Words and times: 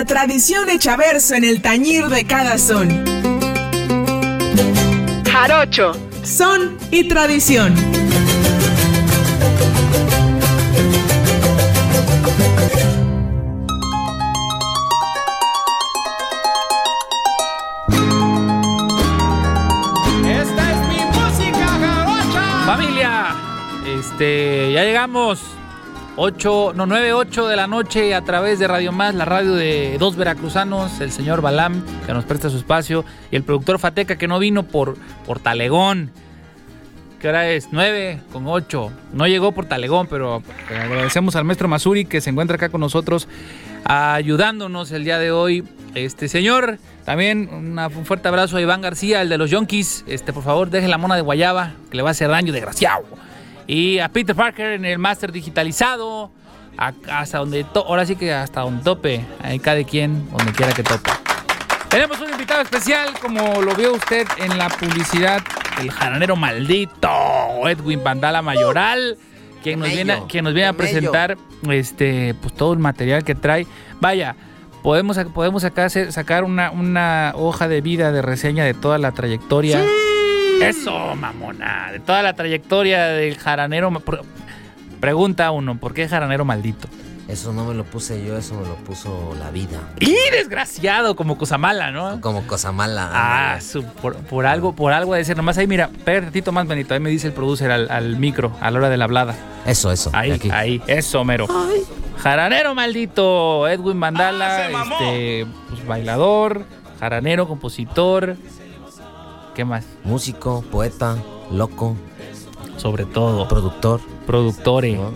La 0.00 0.06
tradición 0.06 0.70
hecha 0.70 0.96
verso 0.96 1.34
en 1.34 1.44
el 1.44 1.60
tañir 1.60 2.06
de 2.06 2.24
cada 2.24 2.56
son. 2.56 2.88
Jarocho, 5.30 5.92
son 6.22 6.78
y 6.90 7.06
tradición. 7.06 7.74
Esta 20.24 20.70
es 20.72 20.88
mi 20.88 21.04
música 21.12 21.66
jarocha. 21.66 22.64
Familia, 22.64 23.36
este, 23.84 24.72
ya 24.72 24.82
llegamos. 24.82 25.59
8, 26.22 26.74
no, 26.76 26.84
9, 26.84 27.14
8 27.14 27.48
de 27.48 27.56
la 27.56 27.66
noche 27.66 28.14
a 28.14 28.20
través 28.20 28.58
de 28.58 28.68
Radio 28.68 28.92
Más, 28.92 29.14
la 29.14 29.24
radio 29.24 29.54
de 29.54 29.96
dos 29.98 30.16
veracruzanos, 30.16 31.00
el 31.00 31.12
señor 31.12 31.40
Balam, 31.40 31.82
que 32.04 32.12
nos 32.12 32.26
presta 32.26 32.50
su 32.50 32.58
espacio, 32.58 33.06
y 33.30 33.36
el 33.36 33.42
productor 33.42 33.78
Fateca, 33.78 34.18
que 34.18 34.28
no 34.28 34.38
vino 34.38 34.64
por, 34.64 34.98
por 35.24 35.40
Talegón. 35.40 36.10
¿Qué 37.20 37.30
hora 37.30 37.48
es? 37.48 37.68
9 37.72 38.20
con 38.34 38.46
8. 38.46 38.92
No 39.14 39.26
llegó 39.28 39.52
por 39.52 39.64
Talegón, 39.64 40.08
pero 40.08 40.42
agradecemos 40.68 41.36
al 41.36 41.44
maestro 41.44 41.68
Masuri 41.68 42.04
que 42.04 42.20
se 42.20 42.28
encuentra 42.28 42.56
acá 42.56 42.68
con 42.68 42.82
nosotros 42.82 43.26
ayudándonos 43.84 44.92
el 44.92 45.04
día 45.04 45.18
de 45.18 45.32
hoy. 45.32 45.64
Este 45.94 46.28
señor, 46.28 46.78
también 47.06 47.48
un 47.50 48.04
fuerte 48.04 48.28
abrazo 48.28 48.58
a 48.58 48.60
Iván 48.60 48.82
García, 48.82 49.22
el 49.22 49.30
de 49.30 49.38
los 49.38 49.50
Yonkis. 49.50 50.04
Este, 50.06 50.34
por 50.34 50.42
favor, 50.42 50.68
deje 50.68 50.86
la 50.86 50.98
mona 50.98 51.16
de 51.16 51.22
guayaba, 51.22 51.72
que 51.90 51.96
le 51.96 52.02
va 52.02 52.10
a 52.10 52.12
hacer 52.12 52.28
daño, 52.28 52.52
desgraciado. 52.52 53.06
Y 53.72 54.00
a 54.00 54.08
Peter 54.08 54.34
Parker 54.34 54.72
en 54.72 54.84
el 54.84 54.98
máster 54.98 55.30
digitalizado. 55.32 56.30
a- 56.78 56.92
hasta 57.20 57.38
donde, 57.38 57.66
ahora 57.74 58.06
sí 58.06 58.16
que 58.16 58.32
hasta 58.32 58.62
donde 58.62 58.82
tope. 58.82 59.24
Ahí 59.42 59.58
cada 59.58 59.82
quien, 59.84 60.30
donde 60.30 60.52
quiera 60.52 60.72
que 60.72 60.82
tope. 60.82 61.10
Tenemos 61.90 62.18
un 62.20 62.30
invitado 62.30 62.62
especial, 62.62 63.10
como 63.20 63.60
lo 63.60 63.74
vio 63.74 63.92
usted 63.92 64.26
en 64.38 64.56
la 64.56 64.68
publicidad, 64.70 65.42
el 65.80 65.90
jaranero 65.90 66.36
maldito, 66.36 67.08
Edwin 67.68 68.02
Vandala 68.02 68.40
Mayoral, 68.40 69.18
quien 69.62 69.78
nos 69.80 69.88
viene, 69.96 70.22
quien 70.28 70.44
nos 70.44 70.54
viene 70.54 70.68
a 70.68 70.72
presentar 70.72 71.36
este, 71.68 72.34
pues, 72.40 72.54
todo 72.54 72.72
el 72.72 72.78
material 72.78 73.24
que 73.24 73.34
trae. 73.34 73.66
Vaya, 74.00 74.36
podemos, 74.82 75.18
podemos 75.34 75.64
hacer- 75.64 76.12
sacar 76.12 76.44
una, 76.44 76.70
una 76.70 77.32
hoja 77.34 77.68
de 77.68 77.80
vida 77.82 78.10
de 78.12 78.22
reseña 78.22 78.64
de 78.64 78.72
toda 78.72 78.96
la 78.96 79.12
trayectoria. 79.12 79.84
Eso, 80.60 81.14
mamona, 81.16 81.90
de 81.92 82.00
toda 82.00 82.22
la 82.22 82.34
trayectoria 82.34 83.04
del 83.06 83.36
jaranero. 83.38 83.90
Pregunta 85.00 85.50
uno, 85.50 85.78
¿por 85.78 85.94
qué 85.94 86.08
jaranero 86.08 86.44
maldito? 86.44 86.88
Eso 87.28 87.52
no 87.52 87.64
me 87.64 87.74
lo 87.74 87.84
puse 87.84 88.24
yo, 88.26 88.36
eso 88.36 88.54
me 88.54 88.66
lo 88.66 88.74
puso 88.74 89.36
la 89.38 89.50
vida. 89.52 89.78
¡Y 90.00 90.16
desgraciado! 90.32 91.14
Como 91.14 91.38
cosa 91.38 91.58
mala, 91.58 91.92
¿no? 91.92 92.20
Como 92.20 92.44
cosa 92.44 92.72
mala. 92.72 93.08
Ah, 93.12 93.60
su- 93.60 93.84
por, 93.84 94.16
por 94.16 94.46
algo, 94.46 94.74
por 94.74 94.92
algo 94.92 95.14
de 95.14 95.24
ser. 95.24 95.36
Nomás 95.36 95.56
ahí, 95.56 95.68
mira, 95.68 95.90
tantito 96.04 96.50
más, 96.50 96.66
Benito. 96.66 96.92
Ahí 96.92 96.98
me 96.98 97.08
dice 97.08 97.28
el 97.28 97.32
producer 97.32 97.70
al, 97.70 97.88
al 97.88 98.16
micro, 98.16 98.52
a 98.60 98.70
la 98.72 98.78
hora 98.78 98.88
de 98.90 98.96
la 98.96 99.04
hablada. 99.04 99.36
Eso, 99.64 99.92
eso. 99.92 100.10
Ahí, 100.12 100.32
aquí. 100.32 100.50
ahí, 100.50 100.82
eso, 100.88 101.24
mero. 101.24 101.46
Jaranero 102.18 102.74
maldito, 102.74 103.68
Edwin 103.68 103.96
Mandala, 103.96 104.66
Ah, 104.66 104.82
este, 104.82 105.46
pues, 105.68 105.86
bailador, 105.86 106.64
jaranero, 106.98 107.46
compositor. 107.46 108.36
¿Qué 109.60 109.64
más? 109.66 109.84
Músico, 110.04 110.64
poeta, 110.72 111.18
loco, 111.52 111.94
Sobre 112.78 113.04
todo, 113.04 113.46
productor. 113.46 114.00
productore. 114.26 114.94
¿no? 114.96 115.12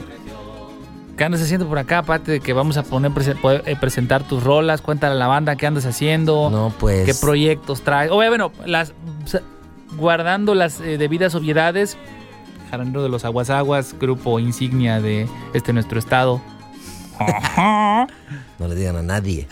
¿Qué 1.17 1.25
andas 1.25 1.41
haciendo 1.41 1.67
por 1.67 1.79
acá? 1.79 2.01
Aparte 2.01 2.31
de 2.31 2.41
que 2.41 2.53
vamos 2.53 2.77
a 2.77 2.83
poner 2.83 3.11
prese- 3.13 3.41
poder, 3.41 3.63
eh, 3.65 3.75
presentar 3.75 4.23
tus 4.23 4.43
rolas, 4.45 4.83
cuéntale 4.83 5.15
a 5.15 5.17
la 5.19 5.29
banda 5.29 5.57
qué 5.57 5.67
andas 5.67 5.87
haciendo. 5.87 6.51
No, 6.51 6.75
pues. 6.79 7.07
¿Qué 7.07 7.15
proyectos 7.15 7.81
traes? 7.81 8.11
Oye, 8.11 8.29
bueno, 8.29 8.53
las, 8.67 8.93
guardando 9.97 10.55
las 10.55 10.79
eh, 10.81 10.99
debidas 10.99 11.35
obviedades, 11.35 11.97
Jaranero 12.71 13.03
de 13.03 13.09
los 13.09 13.25
Aguas 13.25 13.49
Aguas, 13.49 13.97
grupo 13.99 14.39
insignia 14.41 15.01
de 15.01 15.27
este 15.55 15.73
nuestro 15.73 15.99
estado. 15.99 16.43
No 18.59 18.69
le 18.69 18.75
digan 18.77 18.97
a 18.97 19.03
nadie. 19.03 19.47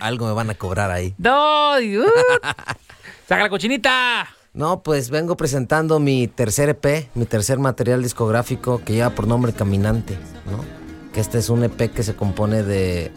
Algo 0.00 0.26
me 0.26 0.32
van 0.32 0.50
a 0.50 0.54
cobrar 0.54 0.90
ahí. 0.90 1.14
no, 1.16 1.74
uh, 1.78 2.04
saca 3.26 3.42
la 3.42 3.48
cochinita. 3.48 4.28
No, 4.54 4.82
pues 4.82 5.10
vengo 5.10 5.36
presentando 5.36 6.00
mi 6.00 6.28
tercer 6.28 6.70
EP, 6.70 7.10
mi 7.14 7.26
tercer 7.26 7.58
material 7.58 8.02
discográfico 8.02 8.80
que 8.82 8.94
lleva 8.94 9.10
por 9.10 9.26
nombre 9.26 9.52
Caminante, 9.52 10.16
¿no? 10.50 10.64
Que 11.12 11.20
este 11.20 11.38
es 11.38 11.50
un 11.50 11.62
EP 11.64 11.92
que 11.92 12.02
se 12.02 12.14
compone 12.14 12.62
de, 12.62 13.12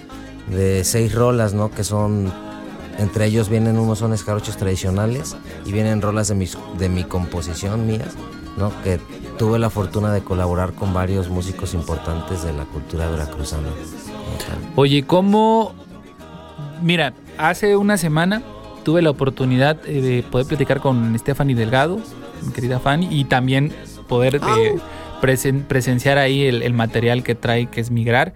de 0.49 0.83
seis 0.83 1.15
rolas, 1.15 1.53
¿no? 1.53 1.71
Que 1.71 1.85
son, 1.85 2.33
entre 2.97 3.25
ellos 3.25 3.47
vienen 3.47 3.79
unos 3.79 3.99
sones 3.99 4.23
jarochos 4.23 4.57
tradicionales 4.57 5.37
y 5.65 5.71
vienen 5.71 6.01
rolas 6.01 6.27
de, 6.27 6.35
mis, 6.35 6.57
de 6.77 6.89
mi 6.89 7.05
composición 7.05 7.87
mías, 7.87 8.15
¿no? 8.57 8.73
Que 8.83 8.99
tuve 9.37 9.59
la 9.59 9.69
fortuna 9.69 10.11
de 10.11 10.21
colaborar 10.21 10.73
con 10.73 10.93
varios 10.93 11.29
músicos 11.29 11.73
importantes 11.73 12.43
de 12.43 12.51
la 12.51 12.65
cultura 12.65 13.09
veracruzana. 13.09 13.69
Oye, 14.75 15.05
¿cómo? 15.05 15.73
Mira, 16.81 17.13
hace 17.37 17.77
una 17.77 17.97
semana 17.97 18.41
tuve 18.89 19.03
la 19.03 19.11
oportunidad 19.11 19.77
eh, 19.87 20.01
de 20.01 20.23
poder 20.23 20.47
platicar 20.47 20.79
con 20.79 21.15
Stephanie 21.19 21.55
Delgado, 21.55 22.01
mi 22.43 22.51
querida 22.51 22.79
Fanny, 22.79 23.07
y 23.11 23.25
también 23.25 23.71
poder 24.07 24.37
eh, 24.37 24.75
presen- 25.21 25.65
presenciar 25.65 26.17
ahí 26.17 26.41
el, 26.45 26.63
el 26.63 26.73
material 26.73 27.21
que 27.21 27.35
trae, 27.35 27.67
que 27.67 27.81
es 27.81 27.91
Migrar, 27.91 28.33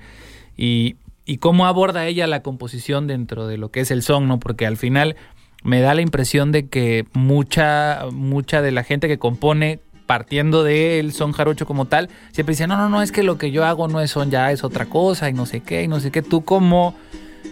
y, 0.56 0.98
y 1.26 1.38
cómo 1.38 1.66
aborda 1.66 2.06
ella 2.06 2.28
la 2.28 2.44
composición 2.44 3.08
dentro 3.08 3.48
de 3.48 3.58
lo 3.58 3.72
que 3.72 3.80
es 3.80 3.90
el 3.90 4.04
son, 4.04 4.28
¿no? 4.28 4.40
Porque 4.40 4.68
al 4.68 4.78
final 4.78 5.16
me 5.64 5.82
da 5.82 5.96
la 5.96 6.02
impresión 6.02 6.52
de 6.52 6.68
que 6.68 7.08
mucha, 7.14 8.02
mucha 8.12 8.62
de 8.62 8.72
la 8.72 8.84
gente 8.84 9.08
que 9.08 9.18
compone 9.18 9.80
partiendo 10.06 10.64
del 10.64 11.14
son 11.14 11.32
jarocho 11.32 11.66
como 11.66 11.86
tal, 11.86 12.10
siempre 12.32 12.52
dice, 12.52 12.68
no, 12.68 12.78
no, 12.78 12.90
no, 12.90 13.02
es 13.02 13.12
que 13.12 13.24
lo 13.24 13.40
que 13.40 13.50
yo 13.50 13.66
hago 13.66 13.88
no 13.88 14.02
es 14.02 14.12
son, 14.12 14.30
ya 14.30 14.52
es 14.52 14.64
otra 14.64 14.86
cosa 14.86 15.32
y 15.32 15.34
no 15.34 15.48
sé 15.48 15.62
qué, 15.62 15.82
y 15.82 15.88
no 15.88 16.00
sé 16.00 16.12
qué. 16.12 16.22
¿Tú 16.22 16.46
cómo 16.46 16.94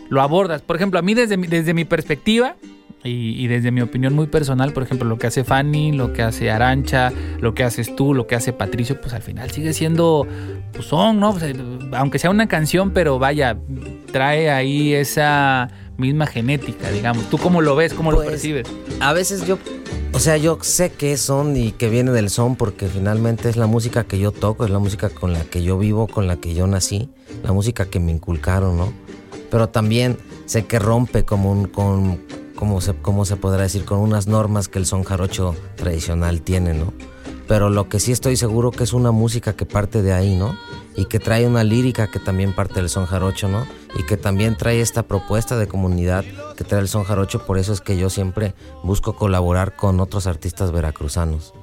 lo 0.09 0.21
abordas? 0.21 0.61
Por 0.61 0.75
ejemplo, 0.75 0.99
a 0.99 1.01
mí 1.01 1.15
desde 1.15 1.37
mi, 1.37 1.47
desde 1.47 1.73
mi 1.73 1.83
perspectiva 1.85 2.57
y, 3.03 3.43
y 3.43 3.47
desde 3.47 3.71
mi 3.71 3.81
opinión 3.81 4.13
muy 4.13 4.27
personal, 4.27 4.73
por 4.73 4.83
ejemplo, 4.83 5.07
lo 5.07 5.17
que 5.17 5.27
hace 5.27 5.43
Fanny, 5.43 5.91
lo 5.91 6.13
que 6.13 6.21
hace 6.21 6.51
Arancha, 6.51 7.11
lo 7.39 7.53
que 7.53 7.63
haces 7.63 7.95
tú, 7.95 8.13
lo 8.13 8.27
que 8.27 8.35
hace 8.35 8.53
Patricio, 8.53 8.99
pues 9.01 9.13
al 9.13 9.21
final 9.21 9.49
sigue 9.51 9.73
siendo 9.73 10.27
pues 10.73 10.85
son, 10.85 11.19
¿no? 11.19 11.31
Pues, 11.33 11.55
aunque 11.93 12.19
sea 12.19 12.29
una 12.29 12.47
canción, 12.47 12.91
pero 12.91 13.19
vaya, 13.19 13.57
trae 14.11 14.49
ahí 14.49 14.93
esa 14.93 15.69
misma 15.97 16.25
genética, 16.27 16.89
digamos. 16.89 17.29
¿Tú 17.29 17.37
cómo 17.37 17.61
lo 17.61 17.75
ves? 17.75 17.93
¿Cómo 17.93 18.11
lo 18.11 18.17
Pues, 18.17 18.29
percibes? 18.29 18.67
A 18.99 19.13
veces 19.13 19.45
yo, 19.45 19.57
o 20.13 20.19
sea, 20.19 20.37
yo 20.37 20.57
sé 20.61 20.91
que 20.91 21.13
es 21.13 21.21
son 21.21 21.55
y 21.55 21.71
que 21.71 21.89
viene 21.89 22.11
del 22.11 22.29
son 22.29 22.55
porque 22.55 22.87
finalmente 22.87 23.49
es 23.49 23.57
la 23.57 23.67
música 23.67 24.03
que 24.05 24.17
yo 24.19 24.31
toco, 24.31 24.65
es 24.65 24.71
la 24.71 24.79
música 24.79 25.09
con 25.09 25.33
la 25.33 25.43
que 25.43 25.61
yo 25.63 25.77
vivo, 25.77 26.07
con 26.07 26.27
la 26.27 26.37
que 26.37 26.53
yo 26.53 26.67
nací, 26.67 27.09
la 27.43 27.51
música 27.51 27.85
que 27.85 27.99
me 27.99 28.11
inculcaron, 28.11 28.77
¿no? 28.77 28.93
Pero 29.49 29.69
también 29.69 30.17
sé 30.45 30.65
que 30.65 30.79
rompe 30.79 31.23
como 31.23 31.51
un, 31.51 31.65
con, 31.67 32.21
como 32.61 32.79
se, 32.79 32.93
cómo 32.93 33.25
se 33.25 33.37
podrá 33.37 33.63
decir, 33.63 33.85
con 33.85 33.97
unas 33.97 34.27
normas 34.27 34.67
que 34.67 34.77
el 34.77 34.85
son 34.85 35.03
jarocho 35.03 35.55
tradicional 35.77 36.43
tiene, 36.43 36.75
¿no? 36.75 36.93
Pero 37.47 37.71
lo 37.71 37.89
que 37.89 37.99
sí 37.99 38.11
estoy 38.11 38.37
seguro 38.37 38.69
que 38.69 38.83
es 38.83 38.93
una 38.93 39.09
música 39.09 39.53
que 39.53 39.65
parte 39.65 40.03
de 40.03 40.13
ahí, 40.13 40.35
¿no? 40.35 40.55
Y 40.95 41.05
que 41.05 41.17
trae 41.17 41.47
una 41.47 41.63
lírica 41.63 42.11
que 42.11 42.19
también 42.19 42.53
parte 42.53 42.75
del 42.75 42.89
son 42.89 43.07
jarocho, 43.07 43.47
¿no? 43.47 43.65
Y 43.97 44.03
que 44.03 44.15
también 44.15 44.55
trae 44.57 44.79
esta 44.79 45.01
propuesta 45.01 45.57
de 45.57 45.67
comunidad 45.67 46.23
que 46.55 46.63
trae 46.63 46.81
el 46.81 46.87
son 46.87 47.03
jarocho, 47.03 47.47
por 47.47 47.57
eso 47.57 47.73
es 47.73 47.81
que 47.81 47.97
yo 47.97 48.11
siempre 48.11 48.53
busco 48.83 49.15
colaborar 49.15 49.75
con 49.75 49.99
otros 49.99 50.27
artistas 50.27 50.71
veracruzanos. 50.71 51.55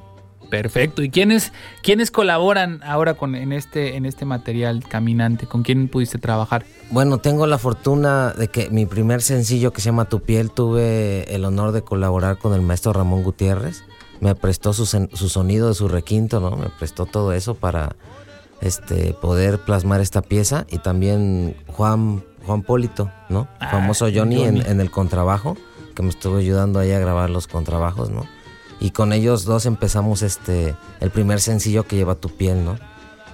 Perfecto. 0.49 1.03
¿Y 1.03 1.11
quiénes, 1.11 1.53
quiénes 1.83 2.11
colaboran 2.11 2.81
ahora 2.83 3.15
con, 3.15 3.35
en, 3.35 3.53
este, 3.53 3.97
en 3.97 4.07
este 4.07 4.25
material 4.25 4.83
caminante? 4.89 5.47
¿Con 5.47 5.63
quién 5.63 5.89
pudiste 5.89 6.19
trabajar? 6.19 6.65
Bueno, 6.91 7.19
tengo 7.19 7.47
la 7.47 7.59
fortuna 7.59 8.33
de 8.33 8.49
que 8.49 8.71
mi 8.71 8.87
primer 8.87 9.21
sencillo 9.21 9.73
que 9.73 9.81
se 9.81 9.87
llama 9.87 10.07
Tu 10.07 10.21
piel 10.21 10.51
tuve 10.51 11.35
el 11.35 11.45
honor 11.45 11.73
de 11.73 11.83
colaborar 11.83 12.39
con 12.39 12.55
el 12.55 12.63
maestro 12.63 12.93
Ramón 12.93 13.23
Gutiérrez. 13.23 13.85
Me 14.21 14.35
prestó 14.35 14.73
su, 14.73 14.87
su 14.87 15.29
sonido 15.29 15.69
de 15.69 15.75
su 15.75 15.89
requinto, 15.89 16.41
¿no? 16.41 16.57
Me 16.57 16.71
prestó 16.71 17.07
todo 17.07 17.33
eso 17.33 17.55
para 17.55 17.95
este, 18.61 19.15
poder 19.15 19.59
plasmar 19.59 20.01
esta 20.01 20.23
pieza. 20.23 20.67
Y 20.71 20.79
también 20.79 21.57
Juan, 21.69 22.25
Juan 22.47 22.63
Polito, 22.63 23.11
¿no? 23.29 23.49
Ah, 23.61 23.69
Famoso 23.71 24.07
Johnny, 24.07 24.45
Johnny. 24.45 24.61
En, 24.61 24.67
en 24.67 24.81
el 24.81 24.91
contrabajo, 24.91 25.57
que 25.95 26.03
me 26.03 26.09
estuvo 26.09 26.39
ayudando 26.39 26.79
ahí 26.79 26.91
a 26.93 26.99
grabar 26.99 27.31
los 27.31 27.47
contrabajos, 27.47 28.11
¿no? 28.11 28.27
Y 28.81 28.91
con 28.91 29.13
ellos 29.13 29.45
dos 29.45 29.67
empezamos 29.67 30.23
este, 30.23 30.75
el 31.01 31.11
primer 31.11 31.41
sencillo 31.41 31.85
que 31.85 31.97
lleva 31.97 32.15
Tu 32.15 32.29
piel, 32.29 32.65
¿no? 32.65 32.79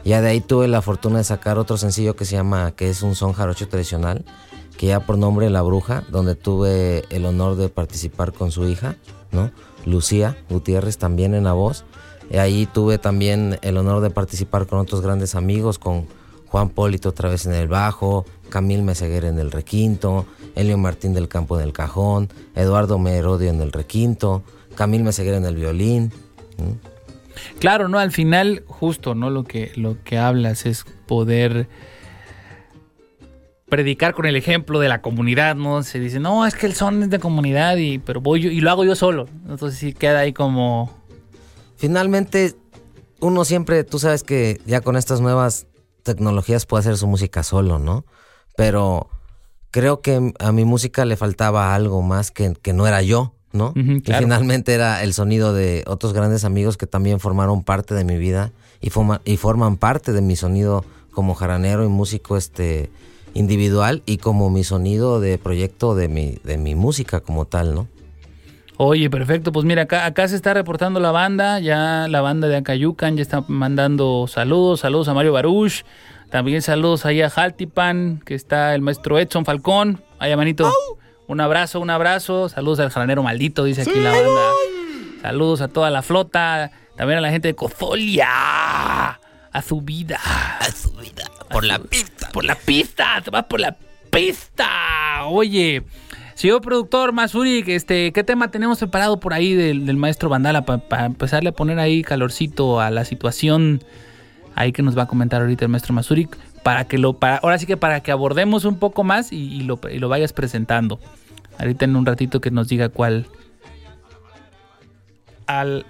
Ya 0.04 0.20
de 0.20 0.28
ahí 0.28 0.40
tuve 0.40 0.68
la 0.68 0.82
fortuna 0.82 1.18
de 1.18 1.24
sacar 1.24 1.58
otro 1.58 1.76
sencillo 1.76 2.14
que 2.14 2.24
se 2.24 2.36
llama, 2.36 2.72
que 2.72 2.90
es 2.90 3.02
un 3.02 3.14
son 3.14 3.32
jarocho 3.32 3.68
tradicional, 3.68 4.24
que 4.76 4.86
ya 4.88 5.00
por 5.00 5.16
nombre 5.16 5.48
La 5.50 5.62
Bruja, 5.62 6.04
donde 6.10 6.34
tuve 6.34 7.04
el 7.10 7.24
honor 7.24 7.56
de 7.56 7.68
participar 7.68 8.32
con 8.32 8.50
su 8.50 8.68
hija, 8.68 8.96
¿no? 9.32 9.50
Lucía 9.86 10.36
Gutiérrez 10.50 10.98
también 10.98 11.34
en 11.34 11.44
la 11.44 11.52
voz. 11.52 11.84
Y 12.30 12.38
ahí 12.38 12.66
tuve 12.66 12.98
también 12.98 13.58
el 13.62 13.76
honor 13.76 14.00
de 14.02 14.10
participar 14.10 14.66
con 14.66 14.78
otros 14.78 15.00
grandes 15.00 15.34
amigos, 15.34 15.78
con 15.78 16.06
Juan 16.48 16.68
Polito 16.68 17.10
otra 17.10 17.28
vez 17.28 17.46
en 17.46 17.54
el 17.54 17.68
bajo, 17.68 18.24
Camil 18.48 18.82
Meseguer 18.82 19.24
en 19.24 19.38
el 19.38 19.50
requinto, 19.50 20.26
Elio 20.54 20.78
Martín 20.78 21.12
del 21.12 21.28
Campo 21.28 21.58
en 21.58 21.64
el 21.64 21.72
cajón, 21.72 22.28
Eduardo 22.54 22.98
Merodio 22.98 23.50
en 23.50 23.60
el 23.60 23.72
requinto, 23.72 24.42
Camil 24.74 25.02
Meseguer 25.02 25.34
en 25.34 25.44
el 25.44 25.56
violín. 25.56 26.12
Claro, 27.58 27.88
¿no? 27.88 27.98
Al 27.98 28.12
final, 28.12 28.64
justo, 28.66 29.14
¿no? 29.14 29.30
Lo 29.30 29.44
que, 29.44 29.72
lo 29.76 30.02
que 30.04 30.18
hablas 30.18 30.66
es 30.66 30.84
poder 31.06 31.68
predicar 33.68 34.14
con 34.14 34.26
el 34.26 34.36
ejemplo 34.36 34.78
de 34.78 34.88
la 34.88 35.02
comunidad, 35.02 35.56
¿no? 35.56 35.82
Se 35.82 35.98
dice, 35.98 36.20
no, 36.20 36.46
es 36.46 36.54
que 36.54 36.66
el 36.66 36.74
son 36.74 37.02
es 37.02 37.10
de 37.10 37.18
comunidad, 37.18 37.76
y, 37.76 37.98
pero 37.98 38.20
voy 38.20 38.40
yo, 38.40 38.50
y 38.50 38.60
lo 38.60 38.70
hago 38.70 38.84
yo 38.84 38.94
solo. 38.94 39.26
Entonces 39.48 39.78
sí 39.78 39.92
queda 39.92 40.20
ahí 40.20 40.32
como... 40.32 40.92
Finalmente, 41.76 42.54
uno 43.20 43.44
siempre, 43.44 43.82
tú 43.84 43.98
sabes 43.98 44.22
que 44.22 44.60
ya 44.64 44.80
con 44.80 44.96
estas 44.96 45.20
nuevas 45.20 45.66
tecnologías 46.02 46.66
puede 46.66 46.80
hacer 46.80 46.96
su 46.96 47.06
música 47.06 47.42
solo, 47.42 47.78
¿no? 47.78 48.04
Pero 48.56 49.08
creo 49.70 50.00
que 50.00 50.32
a 50.38 50.52
mi 50.52 50.64
música 50.64 51.04
le 51.04 51.16
faltaba 51.16 51.74
algo 51.74 52.00
más 52.02 52.30
que, 52.30 52.54
que 52.62 52.72
no 52.72 52.86
era 52.86 53.02
yo, 53.02 53.34
¿no? 53.54 53.72
Y 53.74 54.00
claro. 54.02 54.22
finalmente 54.24 54.74
era 54.74 55.02
el 55.02 55.14
sonido 55.14 55.54
de 55.54 55.82
otros 55.86 56.12
grandes 56.12 56.44
amigos 56.44 56.76
que 56.76 56.86
también 56.86 57.20
formaron 57.20 57.62
parte 57.62 57.94
de 57.94 58.04
mi 58.04 58.18
vida 58.18 58.52
y, 58.82 58.90
forma- 58.90 59.22
y 59.24 59.38
forman 59.38 59.76
parte 59.78 60.12
de 60.12 60.20
mi 60.20 60.36
sonido 60.36 60.84
como 61.12 61.34
jaranero 61.34 61.84
y 61.84 61.88
músico 61.88 62.36
este 62.36 62.90
individual 63.32 64.02
y 64.06 64.18
como 64.18 64.50
mi 64.50 64.64
sonido 64.64 65.20
de 65.20 65.38
proyecto 65.38 65.94
de 65.94 66.08
mi, 66.08 66.38
de 66.44 66.58
mi 66.58 66.74
música 66.74 67.20
como 67.20 67.46
tal, 67.46 67.74
¿no? 67.74 67.88
Oye, 68.76 69.08
perfecto. 69.08 69.52
Pues 69.52 69.64
mira, 69.64 69.82
acá, 69.82 70.04
acá 70.04 70.26
se 70.26 70.34
está 70.34 70.52
reportando 70.52 70.98
la 70.98 71.12
banda. 71.12 71.60
Ya 71.60 72.08
la 72.08 72.20
banda 72.20 72.48
de 72.48 72.56
Acayucan 72.56 73.16
ya 73.16 73.22
está 73.22 73.44
mandando 73.46 74.26
saludos. 74.28 74.80
Saludos 74.80 75.06
a 75.06 75.14
Mario 75.14 75.32
Baruch. 75.32 75.84
También 76.30 76.60
saludos 76.60 77.06
ahí 77.06 77.22
a 77.22 77.30
Jaltipan, 77.30 78.20
que 78.24 78.34
está 78.34 78.74
el 78.74 78.82
maestro 78.82 79.16
Edson 79.20 79.44
Falcón. 79.44 80.02
Ay, 80.18 80.34
manito. 80.34 80.68
Un 81.26 81.40
abrazo, 81.40 81.80
un 81.80 81.90
abrazo. 81.90 82.48
Saludos 82.48 82.80
al 82.80 82.90
jaranero 82.90 83.22
maldito, 83.22 83.64
dice 83.64 83.82
aquí 83.82 83.98
la 83.98 84.10
banda. 84.10 84.40
Saludos 85.22 85.60
a 85.62 85.68
toda 85.68 85.90
la 85.90 86.02
flota. 86.02 86.70
También 86.96 87.18
a 87.18 87.20
la 87.22 87.30
gente 87.30 87.48
de 87.48 87.54
Cozolia. 87.54 88.28
A 88.28 89.62
su 89.62 89.80
vida. 89.80 90.18
A 90.60 90.70
su 90.70 90.92
vida. 90.92 91.24
Por 91.50 91.64
la 91.64 91.78
pista. 91.78 92.28
Por 92.32 92.44
la 92.44 92.54
pista. 92.54 93.20
Te 93.22 93.30
vas 93.30 93.44
por 93.44 93.60
la 93.60 93.76
pista. 94.10 95.24
Oye. 95.26 95.82
Señor 96.34 96.62
productor 96.62 97.12
Masuri, 97.12 97.62
este, 97.68 98.12
¿qué 98.12 98.24
tema 98.24 98.50
tenemos 98.50 98.78
preparado 98.78 99.20
por 99.20 99.32
ahí 99.32 99.54
del, 99.54 99.86
del 99.86 99.96
maestro 99.96 100.28
Vandala 100.28 100.62
para 100.62 101.06
empezarle 101.06 101.50
a 101.50 101.52
poner 101.52 101.78
ahí 101.78 102.02
calorcito 102.02 102.80
a 102.80 102.90
la 102.90 103.04
situación 103.04 103.84
ahí 104.56 104.72
que 104.72 104.82
nos 104.82 104.98
va 104.98 105.04
a 105.04 105.06
comentar 105.06 105.42
ahorita 105.42 105.64
el 105.64 105.70
maestro 105.70 105.94
Masuri 105.94 106.28
para 106.64 106.86
que 106.86 106.98
lo 106.98 107.12
para 107.12 107.36
ahora 107.36 107.58
sí 107.58 107.66
que 107.66 107.76
para 107.76 108.00
que 108.00 108.10
abordemos 108.10 108.64
un 108.64 108.78
poco 108.80 109.04
más 109.04 109.30
y, 109.30 109.36
y 109.36 109.60
lo, 109.60 109.78
y 109.88 110.00
lo 110.00 110.08
vayas 110.08 110.32
presentando. 110.32 110.98
Ahorita 111.58 111.84
en 111.84 111.94
un 111.94 112.04
ratito 112.04 112.40
que 112.40 112.50
nos 112.50 112.66
diga 112.66 112.88
cuál 112.88 113.26
al 115.46 115.86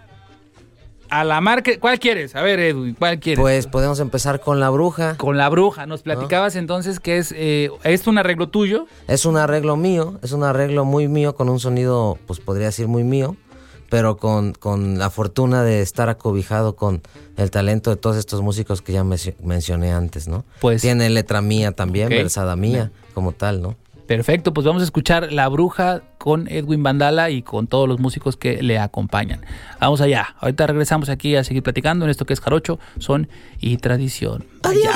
a 1.11 1.23
la 1.23 1.41
marca, 1.41 1.71
¿cuál 1.79 2.01
quieres? 2.01 2.35
A 2.35 2.43
ver, 2.43 2.59
Edwin, 2.59 2.97
¿cuál 2.99 3.21
quieres? 3.21 3.41
Pues 3.41 3.67
podemos 3.69 4.01
empezar 4.01 4.41
con 4.41 4.59
La 4.59 4.69
Bruja. 4.71 5.17
con 5.17 5.37
la 5.37 5.49
bruja, 5.49 5.87
nos 5.87 6.03
platicabas 6.03 6.57
entonces 6.57 6.99
que 6.99 7.19
es 7.19 7.33
eh, 7.37 7.71
es 7.85 8.07
un 8.09 8.19
arreglo 8.19 8.49
tuyo. 8.49 8.87
Es 9.07 9.25
un 9.25 9.37
arreglo 9.37 9.77
mío, 9.77 10.19
es 10.23 10.33
un 10.33 10.43
arreglo 10.43 10.85
muy 10.85 11.07
mío, 11.07 11.37
con 11.37 11.49
un 11.49 11.61
sonido, 11.61 12.19
pues 12.27 12.41
podría 12.41 12.67
decir 12.67 12.89
muy 12.89 13.05
mío, 13.05 13.37
pero 13.91 14.17
con, 14.17 14.53
con 14.53 14.99
la 14.99 15.11
fortuna 15.11 15.63
de 15.63 15.81
estar 15.83 16.09
acobijado 16.09 16.77
con 16.77 17.03
el 17.37 17.51
talento 17.51 17.91
de 17.91 17.97
todos 17.97 18.17
estos 18.17 18.43
músicos 18.43 18.83
que 18.83 18.93
ya 18.93 19.05
mencio- 19.05 19.35
mencioné 19.43 19.93
antes, 19.93 20.29
¿no? 20.29 20.45
Pues- 20.61 20.83
Tiene 20.83 21.09
letra 21.11 21.41
mía 21.43 21.73
también, 21.73 22.09
versada 22.09 22.57
mía, 22.57 22.91
como 23.15 23.33
tal, 23.33 23.63
¿no? 23.63 23.77
Perfecto, 24.07 24.53
pues 24.53 24.67
vamos 24.67 24.83
a 24.83 24.85
escuchar 24.85 25.33
La 25.33 25.49
Bruja 25.49 26.03
con 26.19 26.47
Edwin 26.49 26.83
Vandala 26.83 27.31
y 27.31 27.41
con 27.41 27.67
todos 27.69 27.89
los 27.89 27.99
músicos 28.01 28.37
que 28.37 28.63
le 28.63 28.79
acompañan. 28.79 29.41
Vamos 29.81 30.03
allá. 30.03 30.35
Ahorita 30.41 30.67
regresamos 30.67 31.09
aquí 31.09 31.37
a 31.37 31.43
seguir 31.45 31.63
platicando 31.63 32.05
en 32.05 32.11
esto 32.11 32.27
que 32.27 32.35
es 32.35 32.41
Jarocho, 32.41 32.79
Son 32.99 33.29
y 33.61 33.79
Tradición. 33.79 34.45
Allá. 34.63 34.93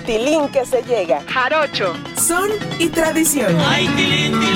tilín 0.00 0.48
que 0.48 0.64
se 0.64 0.82
llega. 0.82 1.22
Jarocho, 1.26 1.92
son 2.16 2.48
y 2.78 2.88
tradición. 2.88 3.54
Ay, 3.60 3.86
tilín, 3.88 4.40
tilín, 4.40 4.51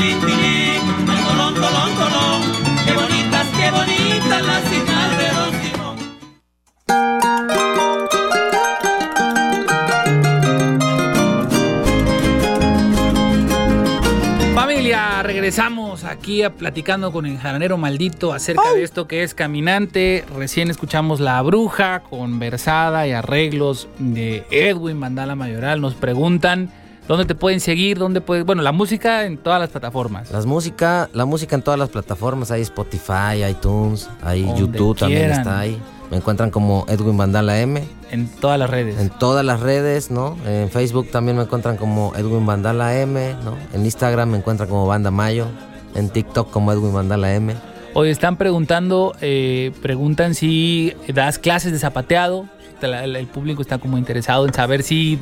regresamos 15.46 16.02
aquí 16.02 16.42
a 16.42 16.52
platicando 16.54 17.12
con 17.12 17.24
el 17.24 17.38
jaranero 17.38 17.78
maldito 17.78 18.32
acerca 18.32 18.72
de 18.72 18.82
esto 18.82 19.06
que 19.06 19.22
es 19.22 19.32
caminante. 19.32 20.24
Recién 20.34 20.70
escuchamos 20.70 21.20
La 21.20 21.40
Bruja 21.40 22.00
con 22.00 22.40
versada 22.40 23.06
y 23.06 23.12
arreglos 23.12 23.86
de 24.00 24.44
Edwin 24.50 24.98
Mandala 24.98 25.36
Mayoral. 25.36 25.80
Nos 25.80 25.94
preguntan 25.94 26.72
dónde 27.06 27.26
te 27.26 27.36
pueden 27.36 27.60
seguir, 27.60 27.96
dónde 27.96 28.20
puedes, 28.20 28.44
bueno, 28.44 28.60
la 28.60 28.72
música 28.72 29.24
en 29.24 29.38
todas 29.38 29.60
las 29.60 29.70
plataformas. 29.70 30.32
Las 30.32 30.46
música, 30.46 31.08
la 31.12 31.26
música 31.26 31.54
en 31.54 31.62
todas 31.62 31.78
las 31.78 31.90
plataformas, 31.90 32.50
hay 32.50 32.62
Spotify, 32.62 33.44
iTunes, 33.48 34.10
hay 34.24 34.42
Donde 34.42 34.60
YouTube 34.60 34.98
también 34.98 35.30
está 35.30 35.60
ahí. 35.60 35.80
Me 36.10 36.18
encuentran 36.18 36.50
como 36.50 36.86
Edwin 36.88 37.16
Bandala 37.16 37.60
M 37.60 37.82
En 38.10 38.28
todas 38.28 38.58
las 38.58 38.70
redes. 38.70 38.98
en 38.98 39.10
todas 39.10 39.44
las 39.44 39.60
redes, 39.60 40.10
¿no? 40.10 40.36
En 40.46 40.70
Facebook 40.70 41.10
también 41.10 41.36
me 41.36 41.42
encuentran 41.42 41.76
como 41.76 42.14
Edwin 42.16 42.46
Bandala 42.46 42.96
M, 43.00 43.34
¿no? 43.44 43.56
En 43.72 43.84
Instagram 43.84 44.30
me 44.30 44.38
encuentran 44.38 44.68
como 44.68 44.86
Banda 44.86 45.10
Mayo, 45.10 45.46
en 45.94 46.08
TikTok 46.10 46.50
como 46.50 46.72
Edwin 46.72 46.92
Bandala 46.92 47.34
M. 47.34 47.54
Hoy 47.94 48.10
están 48.10 48.36
preguntando, 48.36 49.16
eh, 49.20 49.72
preguntan 49.82 50.34
si 50.34 50.92
das 51.12 51.38
clases 51.38 51.72
de 51.72 51.78
zapateado. 51.78 52.46
El 52.82 53.26
público 53.26 53.62
está 53.62 53.78
como 53.78 53.96
interesado 53.96 54.46
en 54.46 54.52
saber 54.52 54.82
si 54.82 55.18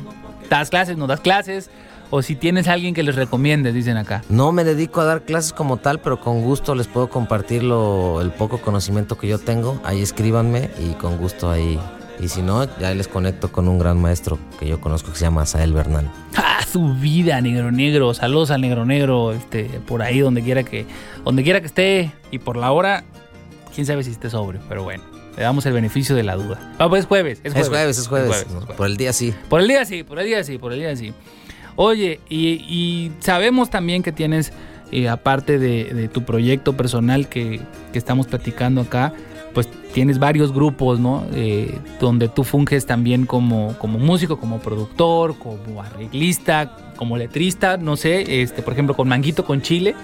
das 0.49 0.69
clases, 0.69 0.97
no 0.97 1.07
das 1.07 1.21
clases, 1.21 1.69
o 2.15 2.21
si 2.21 2.35
tienes 2.35 2.67
a 2.67 2.73
alguien 2.73 2.93
que 2.93 3.03
les 3.03 3.15
recomiendes, 3.15 3.73
dicen 3.73 3.97
acá. 3.97 4.23
No 4.29 4.51
me 4.51 4.63
dedico 4.63 5.01
a 5.01 5.05
dar 5.05 5.23
clases 5.23 5.51
como 5.53 5.77
tal, 5.77 5.99
pero 5.99 6.19
con 6.19 6.41
gusto 6.41 6.73
les 6.75 6.87
puedo 6.87 7.09
compartir 7.09 7.63
lo- 7.63 8.21
el 8.21 8.31
poco 8.31 8.59
conocimiento 8.59 9.17
que 9.17 9.27
yo 9.27 9.37
tengo. 9.39 9.79
Ahí 9.83 10.01
escríbanme 10.01 10.69
y 10.79 10.93
con 10.93 11.17
gusto 11.17 11.49
ahí. 11.51 11.79
Y 12.19 12.29
si 12.29 12.41
no, 12.41 12.63
ya 12.79 12.93
les 12.93 13.09
conecto 13.09 13.51
con 13.51 13.67
un 13.67 13.77
gran 13.77 13.99
maestro 13.99 14.39
que 14.57 14.65
yo 14.67 14.79
conozco 14.79 15.11
que 15.11 15.17
se 15.17 15.25
llama 15.25 15.41
Asael 15.41 15.73
Bernal. 15.73 16.09
¡Ah, 16.37 16.59
su 16.65 16.93
vida, 16.95 17.41
negro 17.41 17.71
negro! 17.71 18.13
Saludos 18.13 18.51
al 18.51 18.61
negro 18.61 18.85
negro, 18.85 19.33
este, 19.33 19.65
por 19.85 20.01
ahí 20.01 20.19
donde 20.19 20.41
quiera 20.41 20.63
que, 20.63 20.85
donde 21.25 21.43
quiera 21.43 21.59
que 21.59 21.67
esté. 21.67 22.11
Y 22.31 22.39
por 22.39 22.55
la 22.55 22.71
hora, 22.71 23.03
quién 23.73 23.85
sabe 23.85 24.03
si 24.05 24.11
esté 24.11 24.29
sobre, 24.29 24.59
pero 24.69 24.83
bueno, 24.83 25.03
le 25.35 25.43
damos 25.43 25.65
el 25.65 25.73
beneficio 25.73 26.15
de 26.15 26.23
la 26.23 26.35
duda. 26.37 26.73
Ah, 26.79 26.87
pues 26.87 27.01
es 27.01 27.07
jueves, 27.07 27.41
es 27.43 27.51
jueves. 27.51 27.65
Es 27.67 27.69
jueves, 27.69 27.97
es 27.97 28.07
jueves. 28.07 28.37
es 28.37 28.45
jueves. 28.53 28.75
Por 28.77 28.87
el 28.87 28.95
día 28.95 29.11
sí. 29.11 29.33
Por 29.49 29.59
el 29.59 29.67
día 29.67 29.83
sí, 29.83 30.03
por 30.03 30.19
el 30.19 30.25
día 30.25 30.41
sí, 30.45 30.57
por 30.57 30.71
el 30.71 30.79
día 30.79 30.95
sí. 30.95 31.13
Oye, 31.75 32.19
y, 32.29 32.47
y 32.67 33.11
sabemos 33.19 33.69
también 33.69 34.03
que 34.03 34.11
tienes, 34.11 34.53
eh, 34.91 35.09
aparte 35.09 35.59
de, 35.59 35.85
de 35.93 36.07
tu 36.07 36.23
proyecto 36.23 36.77
personal 36.77 37.27
que, 37.27 37.59
que 37.91 37.97
estamos 37.97 38.27
platicando 38.27 38.81
acá, 38.81 39.13
pues 39.53 39.69
tienes 39.93 40.19
varios 40.19 40.51
grupos, 40.53 40.99
¿no? 40.99 41.25
Eh, 41.33 41.79
donde 41.99 42.27
tú 42.27 42.43
funges 42.43 42.85
también 42.85 43.25
como, 43.25 43.75
como 43.79 43.99
músico, 43.99 44.37
como 44.37 44.59
productor, 44.59 45.37
como 45.37 45.81
arreglista, 45.81 46.75
como 46.97 47.17
letrista, 47.17 47.77
no 47.77 47.95
sé, 47.95 48.41
este, 48.41 48.61
por 48.61 48.73
ejemplo, 48.73 48.95
con 48.95 49.07
Manguito 49.07 49.45
con 49.45 49.61
Chile. 49.61 49.95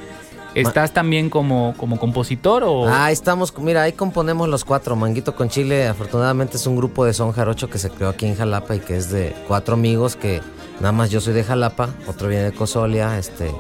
¿Estás 0.53 0.93
también 0.93 1.29
como, 1.29 1.73
como 1.77 1.97
compositor 1.97 2.65
o...? 2.65 2.85
Ah, 2.89 3.09
estamos, 3.09 3.57
mira, 3.57 3.83
ahí 3.83 3.93
componemos 3.93 4.49
los 4.49 4.65
cuatro. 4.65 4.97
Manguito 4.97 5.33
con 5.33 5.47
Chile, 5.47 5.87
afortunadamente 5.87 6.57
es 6.57 6.67
un 6.67 6.75
grupo 6.75 7.05
de 7.05 7.13
son 7.13 7.31
jarocho 7.31 7.69
que 7.69 7.77
se 7.77 7.89
creó 7.89 8.09
aquí 8.09 8.25
en 8.25 8.35
Jalapa 8.35 8.75
y 8.75 8.79
que 8.79 8.97
es 8.97 9.09
de 9.09 9.33
cuatro 9.47 9.75
amigos 9.75 10.17
que 10.17 10.41
nada 10.81 10.91
más 10.91 11.11
yo 11.11 11.21
soy 11.21 11.33
de 11.33 11.43
Jalapa, 11.43 11.89
otro 12.07 12.27
viene 12.27 12.45
de 12.45 12.51
Cozolia, 12.53 13.19
este, 13.19 13.53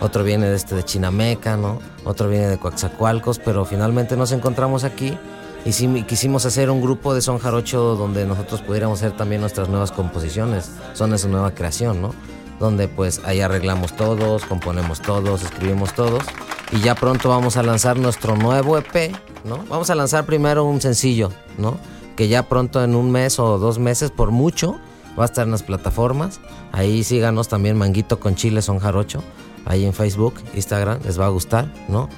otro 0.00 0.24
viene 0.24 0.46
de 0.46 0.56
este 0.56 0.74
de 0.74 0.84
Chinameca, 0.84 1.56
¿no? 1.56 1.80
Otro 2.04 2.28
viene 2.28 2.48
de 2.48 2.58
Coaxacualcos, 2.58 3.38
pero 3.38 3.64
finalmente 3.64 4.14
nos 4.14 4.32
encontramos 4.32 4.84
aquí 4.84 5.16
y 5.64 5.72
sí, 5.72 6.04
quisimos 6.06 6.44
hacer 6.44 6.70
un 6.70 6.82
grupo 6.82 7.14
de 7.14 7.22
son 7.22 7.38
jarocho 7.38 7.96
donde 7.96 8.26
nosotros 8.26 8.60
pudiéramos 8.60 8.98
hacer 8.98 9.16
también 9.16 9.40
nuestras 9.40 9.70
nuevas 9.70 9.90
composiciones, 9.90 10.70
son 10.92 11.10
de 11.10 11.18
su 11.18 11.30
nueva 11.30 11.52
creación, 11.52 12.02
¿no? 12.02 12.14
Donde 12.60 12.88
pues 12.88 13.22
ahí 13.24 13.40
arreglamos 13.40 13.96
todos, 13.96 14.44
componemos 14.44 15.00
todos, 15.00 15.42
escribimos 15.42 15.94
todos 15.94 16.24
y 16.72 16.80
ya 16.80 16.94
pronto 16.94 17.30
vamos 17.30 17.56
a 17.56 17.62
lanzar 17.62 17.98
nuestro 17.98 18.36
nuevo 18.36 18.76
EP, 18.76 19.16
¿no? 19.44 19.64
Vamos 19.70 19.88
a 19.88 19.94
lanzar 19.94 20.26
primero 20.26 20.64
un 20.64 20.82
sencillo, 20.82 21.30
¿no? 21.56 21.78
Que 22.16 22.28
ya 22.28 22.42
pronto 22.42 22.84
en 22.84 22.94
un 22.94 23.10
mes 23.10 23.38
o 23.38 23.58
dos 23.58 23.78
meses 23.78 24.10
por 24.10 24.30
mucho 24.30 24.78
va 25.18 25.24
a 25.24 25.26
estar 25.26 25.44
en 25.46 25.50
las 25.52 25.62
plataformas. 25.62 26.40
Ahí 26.72 27.02
síganos 27.04 27.48
también 27.48 27.76
Manguito 27.76 28.20
con 28.20 28.34
Chile 28.34 28.62
Son 28.62 28.78
Jarocho, 28.78 29.22
ahí 29.64 29.84
en 29.84 29.92
Facebook, 29.92 30.34
Instagram, 30.54 31.00
les 31.04 31.18
va 31.18 31.26
a 31.26 31.30
gustar, 31.30 31.72
¿no? 31.88 32.08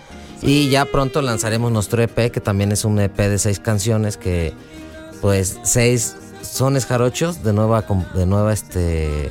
Y 0.42 0.71
ya 0.71 0.85
pronto 0.87 1.21
lanzaremos 1.21 1.71
nuestro 1.71 2.02
EP, 2.02 2.30
que 2.30 2.40
también 2.40 2.73
es 2.73 2.85
un 2.85 2.99
EP 2.99 3.16
de 3.16 3.38
seis 3.38 3.61
canciones, 3.61 4.16
que 4.16 4.54
pues 5.21 5.59
seis 5.64 6.16
sones 6.42 6.87
jarochos 6.87 7.42
de 7.42 7.52
nueva, 7.52 7.85
de 8.14 8.25
nueva 8.25 8.52
este, 8.54 9.30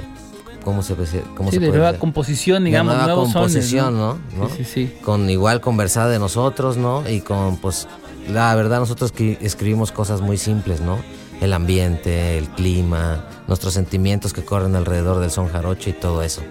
¿cómo 0.64 0.84
se? 0.84 0.94
¿Cómo 1.36 1.50
sí, 1.50 1.56
se 1.56 1.60
de 1.62 1.68
puede 1.68 1.72
nueva 1.72 1.88
decir? 1.88 2.00
composición, 2.00 2.64
De 2.64 2.70
digamos, 2.70 2.94
nueva 2.94 3.08
nuevos 3.08 3.32
sones, 3.32 3.54
composición, 3.54 3.98
¿no? 3.98 4.20
¿no? 4.38 4.50
Sí, 4.50 4.64
sí, 4.64 4.66
sí. 4.66 4.94
Con 5.04 5.28
igual 5.32 5.62
conversada 5.62 6.10
de 6.10 6.20
nosotros, 6.20 6.78
¿no? 6.78 7.10
Y 7.10 7.22
con, 7.22 7.58
pues, 7.58 7.88
la 8.32 8.54
verdad 8.54 8.78
nosotros 8.80 9.12
escri- 9.12 9.38
escribimos 9.42 9.92
cosas 9.92 10.22
muy 10.22 10.38
simples, 10.38 10.80
¿no? 10.82 11.00
El 11.42 11.54
ambiente, 11.54 12.38
el 12.38 12.48
clima, 12.50 13.26
nuestros 13.50 13.74
sentimientos 13.74 14.32
que 14.32 14.44
corren 14.46 14.76
alrededor 14.76 15.20
del 15.20 15.30
son 15.32 15.50
jarocho 15.50 15.90
y 15.90 15.94
todo 15.94 16.24
eso. 16.24 16.42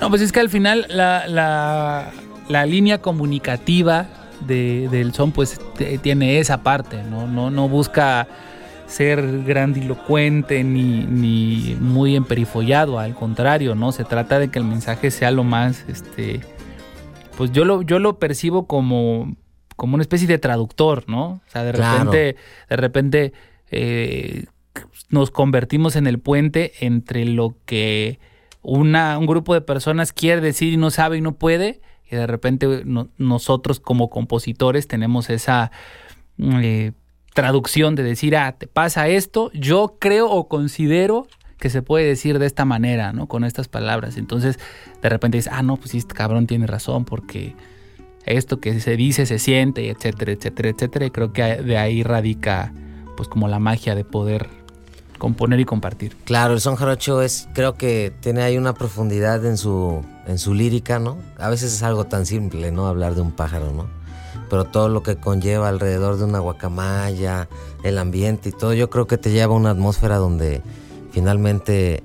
No, 0.00 0.10
pues 0.10 0.20
es 0.20 0.32
que 0.32 0.40
al 0.40 0.50
final 0.50 0.84
la, 0.90 1.26
la, 1.28 2.10
la 2.48 2.66
línea 2.66 3.00
comunicativa 3.00 4.06
de- 4.46 4.88
del 4.90 5.14
son 5.14 5.32
pues 5.32 5.58
tiene 6.02 6.38
esa 6.40 6.62
parte, 6.62 7.02
¿no? 7.04 7.26
No, 7.26 7.50
no 7.50 7.68
busca 7.68 8.26
ser 8.86 9.44
grandilocuente 9.44 10.64
ni, 10.64 11.04
ni 11.04 11.76
muy 11.80 12.14
emperifollado, 12.16 12.98
al 12.98 13.14
contrario, 13.14 13.74
¿no? 13.74 13.92
Se 13.92 14.04
trata 14.04 14.38
de 14.38 14.50
que 14.50 14.58
el 14.58 14.64
mensaje 14.66 15.10
sea 15.10 15.30
lo 15.30 15.44
más, 15.44 15.84
este, 15.88 16.40
pues 17.38 17.52
yo 17.52 17.64
lo, 17.64 17.80
yo 17.82 17.98
lo 18.00 18.18
percibo 18.18 18.66
como, 18.66 19.34
como 19.76 19.94
una 19.94 20.02
especie 20.02 20.26
de 20.26 20.38
traductor, 20.38 21.04
¿no? 21.06 21.24
O 21.46 21.50
sea, 21.50 21.62
de 21.64 21.72
Claro. 21.72 22.10
repente, 22.10 22.36
de 22.68 22.76
repente 22.76 23.32
eh, 23.70 24.44
nos 25.10 25.30
convertimos 25.30 25.96
en 25.96 26.06
el 26.06 26.18
puente 26.18 26.72
entre 26.80 27.24
lo 27.24 27.56
que 27.66 28.18
una, 28.62 29.18
un 29.18 29.26
grupo 29.26 29.54
de 29.54 29.60
personas 29.60 30.12
quiere 30.12 30.40
decir 30.40 30.72
y 30.72 30.76
no 30.76 30.90
sabe 30.90 31.18
y 31.18 31.20
no 31.20 31.34
puede, 31.34 31.80
y 32.10 32.16
de 32.16 32.26
repente 32.26 32.82
no- 32.84 33.08
nosotros 33.18 33.80
como 33.80 34.08
compositores 34.10 34.86
tenemos 34.86 35.30
esa 35.30 35.70
eh, 36.38 36.92
traducción 37.34 37.94
de 37.94 38.02
decir, 38.02 38.36
ah, 38.36 38.52
te 38.52 38.66
pasa 38.66 39.08
esto, 39.08 39.50
yo 39.52 39.96
creo 39.98 40.30
o 40.30 40.48
considero 40.48 41.26
que 41.58 41.70
se 41.70 41.82
puede 41.82 42.06
decir 42.06 42.38
de 42.38 42.46
esta 42.46 42.64
manera, 42.64 43.12
¿no? 43.12 43.28
Con 43.28 43.44
estas 43.44 43.68
palabras. 43.68 44.16
Entonces, 44.16 44.58
de 45.00 45.08
repente 45.08 45.38
dices, 45.38 45.52
ah, 45.54 45.62
no, 45.62 45.76
pues 45.76 45.94
este 45.94 46.14
cabrón 46.14 46.46
tiene 46.46 46.66
razón, 46.66 47.04
porque 47.04 47.54
esto 48.26 48.60
que 48.60 48.80
se 48.80 48.96
dice 48.96 49.26
se 49.26 49.38
siente, 49.38 49.88
etcétera, 49.88 50.32
etcétera, 50.32 50.70
etcétera. 50.70 51.06
Y 51.06 51.10
creo 51.10 51.32
que 51.32 51.42
de 51.62 51.78
ahí 51.78 52.02
radica, 52.02 52.72
pues, 53.16 53.28
como 53.28 53.46
la 53.48 53.60
magia 53.60 53.94
de 53.94 54.04
poder 54.04 54.48
componer 55.22 55.60
y 55.60 55.64
compartir. 55.64 56.16
Claro, 56.24 56.52
el 56.52 56.60
son 56.60 56.74
jarocho 56.74 57.22
es, 57.22 57.48
creo 57.54 57.76
que 57.76 58.12
tiene 58.18 58.42
ahí 58.42 58.58
una 58.58 58.74
profundidad 58.74 59.46
en 59.46 59.56
su, 59.56 60.04
en 60.26 60.36
su 60.36 60.52
lírica, 60.52 60.98
¿no? 60.98 61.16
A 61.38 61.48
veces 61.48 61.72
es 61.72 61.84
algo 61.84 62.06
tan 62.06 62.26
simple, 62.26 62.72
¿no? 62.72 62.88
Hablar 62.88 63.14
de 63.14 63.20
un 63.20 63.30
pájaro, 63.30 63.70
¿no? 63.70 63.86
Pero 64.50 64.64
todo 64.64 64.88
lo 64.88 65.04
que 65.04 65.14
conlleva 65.14 65.68
alrededor 65.68 66.16
de 66.16 66.24
una 66.24 66.40
guacamaya, 66.40 67.48
el 67.84 67.98
ambiente 67.98 68.48
y 68.48 68.52
todo, 68.52 68.74
yo 68.74 68.90
creo 68.90 69.06
que 69.06 69.16
te 69.16 69.30
lleva 69.30 69.54
a 69.54 69.56
una 69.56 69.70
atmósfera 69.70 70.16
donde 70.16 70.60
finalmente, 71.12 72.02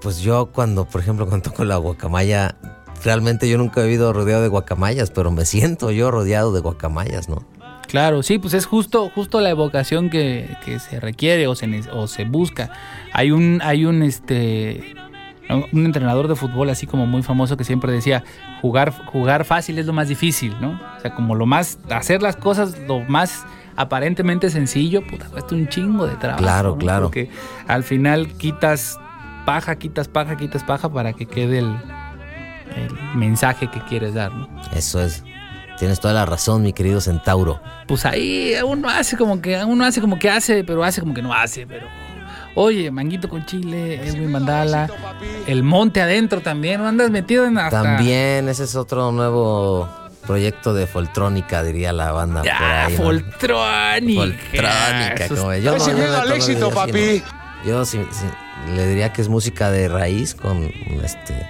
pues 0.00 0.20
yo 0.20 0.46
cuando, 0.46 0.86
por 0.86 1.02
ejemplo, 1.02 1.26
cuando 1.28 1.50
toco 1.50 1.66
la 1.66 1.76
guacamaya, 1.76 2.56
realmente 3.04 3.46
yo 3.46 3.58
nunca 3.58 3.82
he 3.82 3.84
vivido 3.84 4.14
rodeado 4.14 4.40
de 4.40 4.48
guacamayas, 4.48 5.10
pero 5.10 5.30
me 5.32 5.44
siento 5.44 5.90
yo 5.90 6.10
rodeado 6.10 6.50
de 6.50 6.60
guacamayas, 6.60 7.28
¿no? 7.28 7.44
Claro, 7.88 8.22
sí, 8.22 8.38
pues 8.38 8.54
es 8.54 8.66
justo, 8.66 9.10
justo 9.14 9.40
la 9.40 9.50
evocación 9.50 10.10
que, 10.10 10.56
que 10.64 10.78
se 10.78 11.00
requiere 11.00 11.46
o 11.46 11.54
se, 11.54 11.82
o 11.90 12.06
se 12.06 12.24
busca. 12.24 12.70
Hay 13.12 13.30
un, 13.30 13.60
hay 13.62 13.84
un 13.86 14.02
este 14.02 14.94
un 15.72 15.86
entrenador 15.86 16.28
de 16.28 16.36
fútbol 16.36 16.68
así 16.68 16.86
como 16.86 17.06
muy 17.06 17.22
famoso 17.22 17.56
que 17.56 17.64
siempre 17.64 17.90
decía 17.90 18.22
jugar, 18.60 18.92
jugar 19.06 19.46
fácil 19.46 19.78
es 19.78 19.86
lo 19.86 19.94
más 19.94 20.08
difícil, 20.08 20.54
¿no? 20.60 20.78
O 20.98 21.00
sea, 21.00 21.14
como 21.14 21.34
lo 21.34 21.46
más, 21.46 21.78
hacer 21.90 22.22
las 22.22 22.36
cosas 22.36 22.78
lo 22.86 23.00
más 23.00 23.46
aparentemente 23.76 24.50
sencillo, 24.50 25.06
puta, 25.06 25.26
cuesta 25.30 25.54
un 25.54 25.68
chingo 25.68 26.06
de 26.06 26.16
trabajo. 26.16 26.42
Claro, 26.42 26.70
¿no? 26.70 26.78
claro. 26.78 27.06
Porque 27.06 27.30
al 27.66 27.82
final 27.82 28.28
quitas 28.34 28.98
paja, 29.46 29.76
quitas 29.76 30.08
paja, 30.08 30.36
quitas 30.36 30.64
paja 30.64 30.92
para 30.92 31.14
que 31.14 31.26
quede 31.26 31.60
el, 31.60 31.76
el 32.76 32.92
mensaje 33.14 33.70
que 33.70 33.80
quieres 33.80 34.14
dar, 34.14 34.32
¿no? 34.34 34.48
Eso 34.74 35.00
es. 35.02 35.24
Tienes 35.78 36.00
toda 36.00 36.14
la 36.14 36.26
razón, 36.26 36.62
mi 36.62 36.72
querido 36.72 37.00
centauro. 37.00 37.60
pues 37.86 38.04
ahí 38.04 38.54
uno 38.64 38.88
hace 38.88 39.16
como 39.16 39.40
que 39.40 39.62
uno 39.64 39.84
hace 39.84 40.00
como 40.00 40.18
que 40.18 40.28
hace, 40.30 40.64
pero 40.64 40.82
hace 40.84 41.00
como 41.00 41.14
que 41.14 41.22
no 41.22 41.32
hace, 41.32 41.66
pero 41.66 41.86
Oye, 42.54 42.90
Manguito 42.90 43.28
con 43.28 43.46
Chile, 43.46 44.04
Edwin 44.04 44.32
Mandala, 44.32 44.90
El 45.46 45.62
Monte 45.62 46.00
Adentro 46.00 46.40
también, 46.40 46.80
¿no 46.80 46.88
andas 46.88 47.08
metido 47.08 47.46
en 47.46 47.56
hasta... 47.56 47.82
También, 47.84 48.48
ese 48.48 48.64
es 48.64 48.74
otro 48.74 49.12
nuevo 49.12 49.88
proyecto 50.26 50.74
de 50.74 50.88
Foltrónica, 50.88 51.62
diría 51.62 51.92
la 51.92 52.10
banda. 52.10 52.40
por 52.40 52.46
Ya, 52.46 52.86
ahí, 52.86 52.92
¿no? 52.94 53.04
Foltrónica. 53.04 54.22
Foltrónica, 54.22 55.28
como 55.28 55.54
yo. 55.54 55.76
Ese 55.76 55.92
no, 55.92 55.98
miedo 55.98 56.12
no, 56.16 56.22
al 56.22 56.32
éxito, 56.32 56.70
papi. 56.70 57.22
Yo 57.64 57.84
sí, 57.84 58.00
sí, 58.10 58.26
le 58.74 58.88
diría 58.88 59.12
que 59.12 59.22
es 59.22 59.28
música 59.28 59.70
de 59.70 59.88
raíz 59.88 60.34
con 60.34 60.70
este 61.04 61.46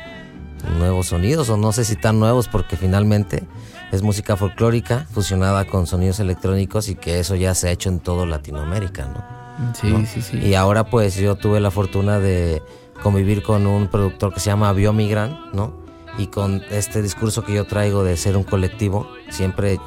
nuevos 0.78 1.06
sonidos, 1.06 1.48
o 1.48 1.56
no 1.56 1.72
sé 1.72 1.86
si 1.86 1.96
tan 1.96 2.20
nuevos, 2.20 2.48
porque 2.48 2.76
finalmente 2.76 3.44
es 3.92 4.02
música 4.02 4.36
folclórica 4.36 5.06
fusionada 5.12 5.66
con 5.66 5.86
sonidos 5.86 6.20
electrónicos 6.20 6.88
y 6.88 6.94
que 6.94 7.18
eso 7.20 7.34
ya 7.34 7.54
se 7.54 7.68
ha 7.68 7.70
hecho 7.70 7.88
en 7.88 8.00
todo 8.00 8.26
Latinoamérica, 8.26 9.06
¿no? 9.06 9.74
Sí, 9.74 9.88
¿no? 9.88 10.06
sí, 10.06 10.22
sí. 10.22 10.38
Y 10.38 10.54
ahora 10.54 10.84
pues 10.84 11.16
yo 11.16 11.36
tuve 11.36 11.60
la 11.60 11.70
fortuna 11.70 12.18
de 12.20 12.62
convivir 13.02 13.42
con 13.42 13.66
un 13.66 13.88
productor 13.88 14.34
que 14.34 14.40
se 14.40 14.46
llama 14.46 14.72
Biomigran, 14.72 15.50
¿no? 15.52 15.74
Y 16.18 16.26
con 16.26 16.62
este 16.70 17.00
discurso 17.00 17.44
que 17.44 17.54
yo 17.54 17.66
traigo 17.66 18.02
de 18.04 18.16
ser 18.16 18.36
un 18.36 18.44
colectivo, 18.44 19.08
siempre 19.30 19.78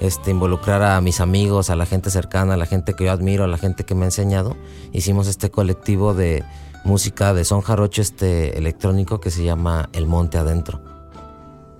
este, 0.00 0.30
involucrar 0.30 0.82
a 0.82 1.00
mis 1.00 1.20
amigos, 1.20 1.70
a 1.70 1.76
la 1.76 1.86
gente 1.86 2.10
cercana, 2.10 2.54
a 2.54 2.56
la 2.56 2.66
gente 2.66 2.94
que 2.94 3.04
yo 3.04 3.12
admiro, 3.12 3.44
a 3.44 3.48
la 3.48 3.58
gente 3.58 3.84
que 3.84 3.94
me 3.94 4.02
ha 4.02 4.06
enseñado, 4.06 4.56
hicimos 4.92 5.28
este 5.28 5.50
colectivo 5.50 6.14
de 6.14 6.44
música 6.84 7.34
de 7.34 7.44
son 7.44 7.60
jarocho 7.60 8.02
este 8.02 8.56
electrónico 8.56 9.20
que 9.20 9.30
se 9.30 9.44
llama 9.44 9.88
El 9.92 10.06
Monte 10.06 10.38
Adentro. 10.38 10.89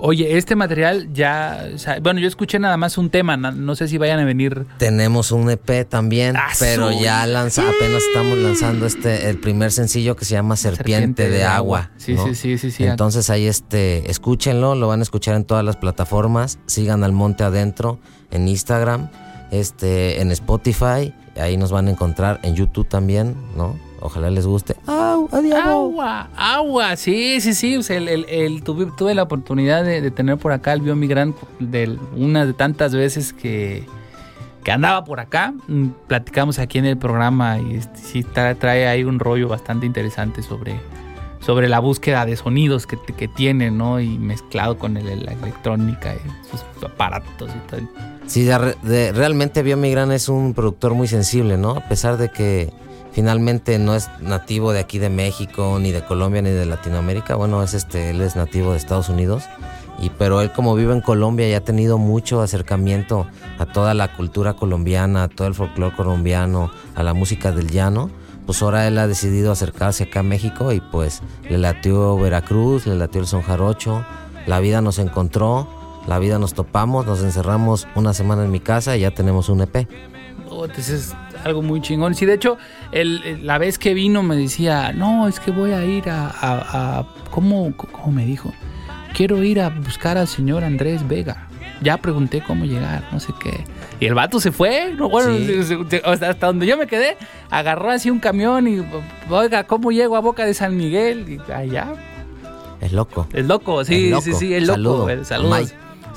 Oye, 0.03 0.39
este 0.39 0.57
material 0.57 1.13
ya, 1.13 1.69
o 1.75 1.79
sea, 1.79 2.01
bueno, 2.01 2.21
yo 2.21 2.29
escuché 2.29 2.59
nada 2.59 2.77
más 2.77 2.97
un 2.99 3.11
tema, 3.11 3.37
no 3.37 3.77
sé 3.77 3.87
si 3.89 3.99
vayan 3.99 4.19
a 4.19 4.25
venir. 4.25 4.67
Tenemos 4.79 5.31
un 5.31 5.51
EP 5.51 5.87
también, 5.89 6.37
¡Ah, 6.37 6.49
pero 6.59 6.91
ya 6.91 7.27
lanza, 7.27 7.63
apenas 7.63 8.03
estamos 8.03 8.39
lanzando 8.39 8.87
este 8.87 9.29
el 9.29 9.39
primer 9.39 9.73
sencillo 9.73 10.17
que 10.17 10.25
se 10.25 10.33
llama 10.33 10.57
Serpiente, 10.57 11.29
de, 11.29 11.45
agua. 11.45 11.91
Sí, 11.97 12.15
¿no? 12.15 12.27
sí, 12.27 12.35
sí, 12.35 12.59
sí, 12.59 12.71
sí. 12.71 12.85
Entonces 12.85 13.29
ahí 13.31 13.47
este, 13.47 14.11
escúchenlo, 14.11 14.75
lo 14.75 14.89
van 14.89 15.01
a 15.01 15.03
escuchar 15.03 15.35
en 15.35 15.45
todas 15.45 15.65
las 15.65 15.77
plataformas, 15.77 16.59
sigan 16.67 17.05
al 17.05 17.13
Monte 17.13 17.45
Adentro 17.45 18.01
en 18.31 18.49
Instagram, 18.49 19.11
este, 19.51 20.21
en 20.21 20.31
Spotify, 20.31 21.13
ahí 21.37 21.57
nos 21.57 21.73
van 21.73 21.89
a 21.89 21.91
encontrar 21.91 22.41
en 22.43 22.55
YouTube 22.55 22.89
también, 22.89 23.37
¿no? 23.57 23.77
Ojalá 24.01 24.31
les 24.31 24.47
guste. 24.47 24.77
¡Au! 24.87 25.29
¡Adiós! 25.31 25.61
Agua, 25.63 26.29
agua, 26.37 26.97
sí, 26.97 27.41
sí, 27.41 27.53
sí. 27.55 27.77
o 27.77 27.83
sea, 27.83 27.99
el, 27.99 28.09
el- 28.09 28.27
el- 28.29 28.63
tuve, 28.63 28.87
tuve 28.97 29.15
la 29.15 29.23
oportunidad 29.23 29.85
de, 29.85 30.01
de 30.01 30.11
tener 30.11 30.39
por 30.39 30.53
acá 30.53 30.73
el 30.73 30.81
biomigrante 30.81 31.39
de 31.59 31.99
una 32.17 32.47
de 32.47 32.53
tantas 32.55 32.95
veces 32.95 33.33
que, 33.35 33.85
que 34.65 34.73
andaba 34.73 35.05
por 35.05 35.21
acá. 35.21 35.53
Mm, 35.69 35.89
Platicamos 36.07 36.59
aquí 36.59 36.79
en 36.79 36.87
el 36.87 36.97
programa 36.97 37.59
y 37.59 37.75
este, 37.75 37.99
sí 37.99 38.23
tra- 38.25 38.57
trae 38.59 38.89
ahí 38.89 39.05
un 39.05 39.19
rollo 39.19 39.49
bastante 39.49 39.85
interesante 39.85 40.43
sobre, 40.43 40.81
sobre 41.41 41.69
la 41.69 41.79
búsqueda 41.79 42.25
de 42.25 42.37
sonidos 42.37 42.87
que, 42.87 42.97
que 43.17 43.29
tiene, 43.29 43.71
¿no? 43.71 44.01
Y 44.01 44.19
mezclado 44.19 44.79
con 44.79 44.97
el- 44.97 45.25
la 45.27 45.33
electrónica 45.33 46.15
y 46.15 46.19
sus 46.51 46.85
aparatos 46.85 47.51
y 47.55 47.71
todo. 47.71 47.81
Sí, 48.27 48.45
de 48.45 48.77
de- 48.83 49.13
realmente 49.13 49.63
Biomigran 49.63 50.11
es 50.13 50.29
un 50.31 50.55
productor 50.55 50.95
muy 50.95 51.07
sensible, 51.09 51.59
¿no? 51.59 51.73
A 51.73 51.81
pesar 51.89 52.17
de 52.17 52.31
que 52.31 52.73
finalmente 53.13 53.79
no 53.79 53.95
es 53.95 54.09
nativo 54.21 54.73
de 54.73 54.81
aquí 54.81 54.99
de 54.99 55.11
México, 55.11 55.79
ni 55.81 55.93
de 55.93 56.05
Colombia, 56.05 56.43
ni 56.43 56.51
de 56.51 56.67
Latinoamérica. 56.67 57.37
Bueno, 57.37 57.63
es 57.63 57.75
este, 57.75 58.11
él 58.11 58.21
es 58.21 58.37
nativo 58.37 58.73
de 58.73 58.79
Estados 58.79 59.09
Unidos. 59.09 59.45
Y, 60.01 60.11
pero 60.11 60.41
él 60.41 60.51
como 60.53 60.75
vive 60.75 60.95
en 60.95 61.03
Colombia 61.03 61.49
y 61.49 61.55
ha 61.55 61.63
tenido 61.63 61.99
mucho 61.99 62.41
acercamiento 62.41 63.27
a 63.59 63.67
toda 63.67 63.93
la 63.93 64.17
cultura 64.17 64.55
colombiana, 64.55 65.25
a 65.25 65.29
todo 65.29 65.47
el 65.47 65.55
folclore 65.55 65.95
colombiano, 65.95 66.71
a 66.95 67.03
la 67.03 67.13
música 67.13 67.53
del 67.53 67.71
llano, 67.71 68.11
pues 68.47 68.63
ahora 68.63 68.89
él 68.89 68.99
ha 68.99 69.07
decidido 69.07 69.53
acercarse 69.53 70.05
acá 70.05 70.21
a 70.21 70.23
México 70.23 70.73
y 70.73 70.81
pues 70.81 71.23
le 71.49 71.59
latió 71.59 72.17
Veracruz, 72.17 72.87
le 72.87 72.97
latió 72.97 73.21
el 73.21 73.27
son 73.27 73.43
jarocho, 73.43 74.05
la 74.47 74.59
vida 74.61 74.81
nos 74.81 74.99
encontró, 74.99 75.69
la 76.07 76.19
vida 76.19 76.39
nos 76.39 76.55
topamos, 76.55 77.07
nos 77.07 77.23
encerramos 77.23 77.87
una 77.95 78.15
semana 78.15 78.45
en 78.45 78.51
mi 78.51 78.61
casa 78.61 78.97
y 78.97 79.01
ya 79.01 79.11
tenemos 79.11 79.49
un 79.49 79.61
EP. 79.61 79.87
Algo 81.45 81.63
muy 81.63 81.81
chingón. 81.81 82.15
Sí, 82.15 82.27
de 82.27 82.35
hecho, 82.35 82.59
el- 82.93 83.23
el- 83.25 83.47
la 83.47 83.59
vez 83.59 83.79
que 83.79 83.95
vino 83.95 84.23
me 84.23 84.37
decía, 84.37 84.93
no, 84.93 85.29
es 85.29 85.41
que 85.41 85.51
voy 85.51 85.73
a 85.73 85.85
ir 85.85 86.09
a... 86.11 86.27
a- 86.29 86.99
a- 87.01 87.07
¿cómo, 87.31 87.73
¿Cómo 87.77 88.13
me 88.13 88.25
dijo? 88.27 88.53
Quiero 89.15 89.43
ir 89.43 89.61
a 89.61 89.69
buscar 89.71 90.17
al 90.19 90.29
señor 90.29 90.65
Andrés 90.65 91.07
Vega. 91.07 91.47
Ya 91.83 91.97
pregunté 91.97 92.43
cómo 92.47 92.67
llegar, 92.67 93.05
no 93.11 93.21
sé 93.21 93.33
qué. 93.43 93.65
Y 94.01 94.07
el 94.07 94.15
vato 94.15 94.39
se 94.39 94.53
fue, 94.53 94.93
no, 94.97 95.09
bueno, 95.09 95.35
Sí. 95.37 95.47
se- 95.47 95.65
se- 95.65 95.89
se- 95.89 96.03
hasta 96.05 96.47
donde 96.47 96.67
yo 96.67 96.77
me 96.77 96.87
quedé, 96.87 97.17
agarró 97.51 97.91
así 97.91 98.11
un 98.11 98.19
camión 98.19 98.69
y, 98.69 98.83
oiga, 99.31 99.65
¿cómo 99.65 99.91
llego 99.91 100.17
a 100.17 100.21
Boca 100.21 100.45
de 100.45 100.53
San 100.53 100.77
Miguel? 100.77 101.27
Y 101.49 101.53
allá, 101.53 101.93
Es 102.83 102.93
loco. 102.93 103.27
es 103.33 103.47
loco, 103.47 103.83
sí, 103.85 104.07
Es 104.07 104.11
loco. 104.11 104.23
sí, 104.23 104.33
sí, 104.35 104.55
es 104.55 104.67
loco. 104.67 105.09
Saludo 105.25 105.49
güey. 105.49 105.67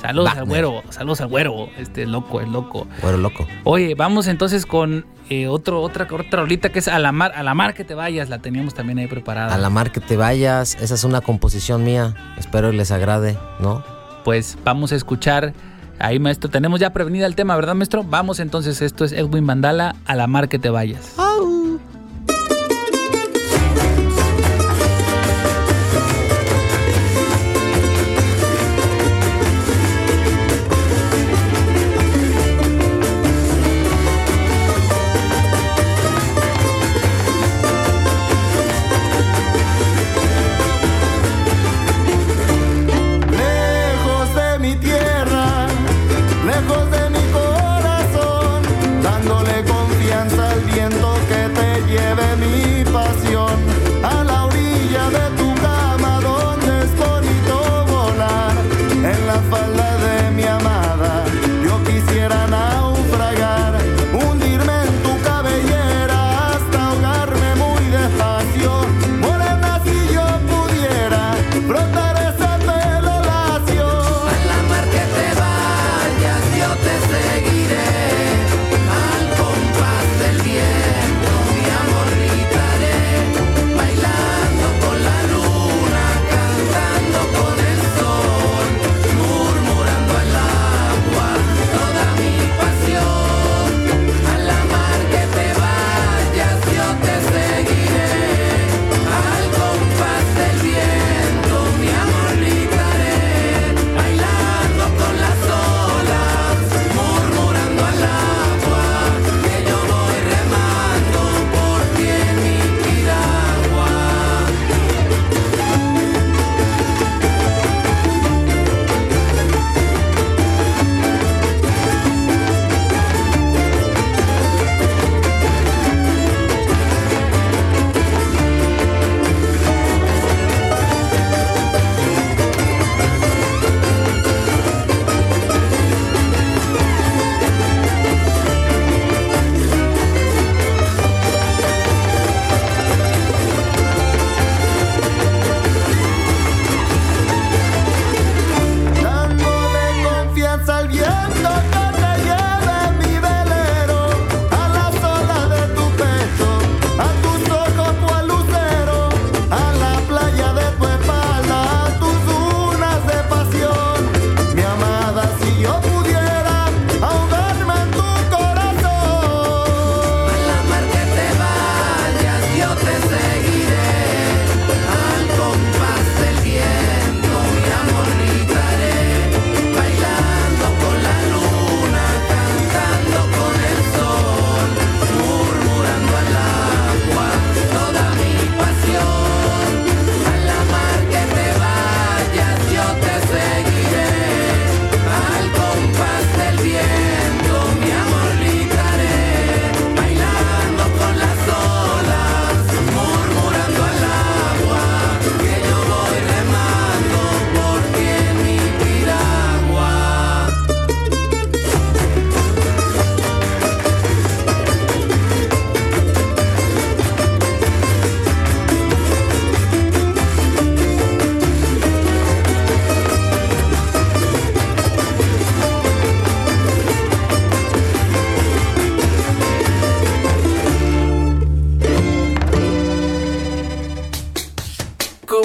Saludos. 0.04 0.28
Saludos 0.28 0.36
al 0.36 0.44
güero, 0.44 0.82
saludos 0.90 1.20
al 1.22 1.28
güero. 1.28 1.68
Este 1.78 2.02
es 2.02 2.08
loco, 2.08 2.42
es 2.42 2.48
loco. 2.48 2.86
Bueno, 3.00 3.16
loco. 3.16 3.46
Oye, 3.64 3.94
vamos 3.94 4.26
entonces 4.26 4.66
con 4.66 5.06
eh, 5.30 5.48
otro, 5.48 5.80
otra, 5.80 6.06
otra 6.10 6.40
rolita 6.40 6.68
que 6.68 6.80
es 6.80 6.88
a 6.88 6.98
la 6.98 7.10
mar, 7.10 7.32
a 7.34 7.42
la 7.42 7.54
mar 7.54 7.72
que 7.72 7.84
te 7.84 7.94
vayas, 7.94 8.28
la 8.28 8.40
teníamos 8.40 8.74
también 8.74 8.98
ahí 8.98 9.06
preparada. 9.06 9.54
A 9.54 9.56
la 9.56 9.70
mar 9.70 9.92
que 9.92 10.00
te 10.00 10.18
vayas, 10.18 10.74
esa 10.74 10.92
es 10.92 11.04
una 11.04 11.22
composición 11.22 11.84
mía. 11.84 12.14
Espero 12.36 12.70
les 12.70 12.90
agrade, 12.90 13.38
¿no? 13.60 13.82
Pues 14.24 14.58
vamos 14.62 14.92
a 14.92 14.96
escuchar. 14.96 15.54
Ahí, 15.98 16.18
maestro, 16.18 16.50
tenemos 16.50 16.80
ya 16.80 16.92
prevenida 16.92 17.24
el 17.24 17.34
tema, 17.34 17.56
¿verdad, 17.56 17.74
maestro? 17.74 18.04
Vamos 18.04 18.40
entonces, 18.40 18.82
esto 18.82 19.06
es 19.06 19.12
Edwin 19.12 19.44
Mandala, 19.44 19.96
a 20.04 20.16
la 20.16 20.26
mar 20.26 20.50
que 20.50 20.58
te 20.58 20.68
vayas. 20.68 21.14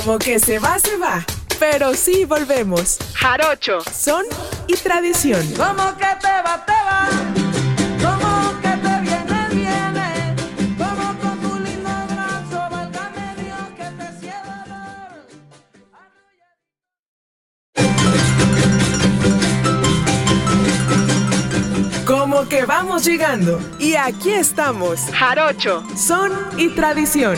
Como 0.09 0.17
que 0.17 0.39
se 0.39 0.57
va, 0.57 0.79
se 0.79 0.97
va. 0.97 1.23
Pero 1.59 1.93
sí 1.93 2.25
volvemos. 2.25 2.97
Jarocho, 3.13 3.81
son 3.95 4.25
y 4.65 4.73
tradición. 4.73 5.45
Como 5.55 5.95
que 5.97 6.07
te 6.19 6.41
va, 6.43 6.65
te 6.65 6.71
va. 6.71 7.07
Como 8.01 8.59
que 8.59 8.69
te 8.69 9.01
viene, 9.01 9.49
viene. 9.51 10.35
Como 10.79 11.15
con 11.19 11.39
tu 11.41 11.59
lindo 11.59 11.91
brazo, 12.07 12.59
válgame 12.71 13.35
Dios 13.37 13.69
que 13.77 13.85
te 13.99 14.07
cielo 14.19 14.53
dolor. 14.65 15.27
Como 22.07 22.49
que 22.49 22.65
vamos 22.65 23.05
llegando. 23.05 23.61
Y 23.77 23.93
aquí 23.93 24.31
estamos. 24.31 25.01
Jarocho, 25.13 25.83
son 25.95 26.31
y 26.57 26.69
tradición. 26.69 27.37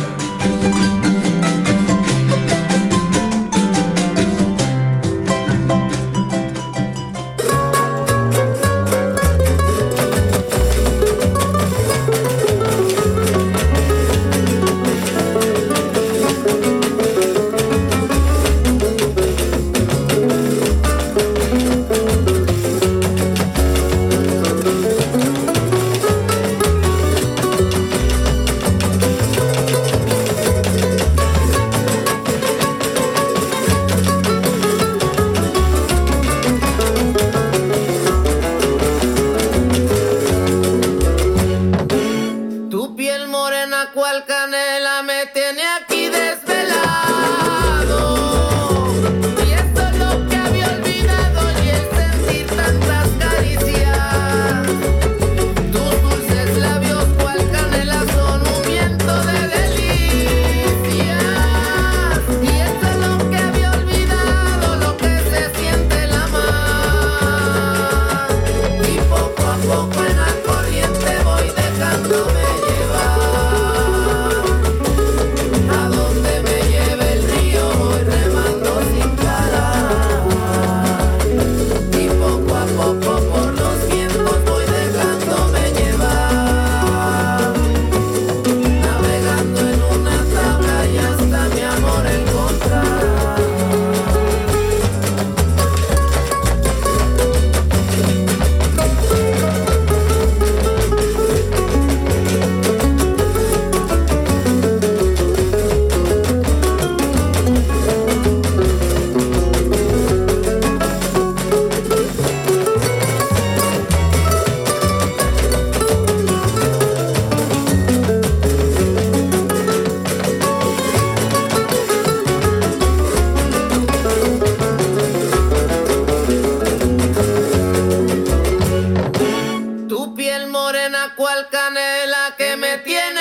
Canela 131.50 132.34
que 132.38 132.56
me 132.56 132.78
tiene 132.80 133.21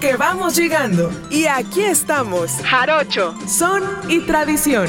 Que 0.00 0.16
vamos 0.16 0.56
llegando. 0.56 1.10
Y 1.30 1.46
aquí 1.46 1.80
estamos. 1.82 2.50
Jarocho, 2.62 3.34
son 3.46 3.82
y 4.08 4.20
tradición. 4.20 4.88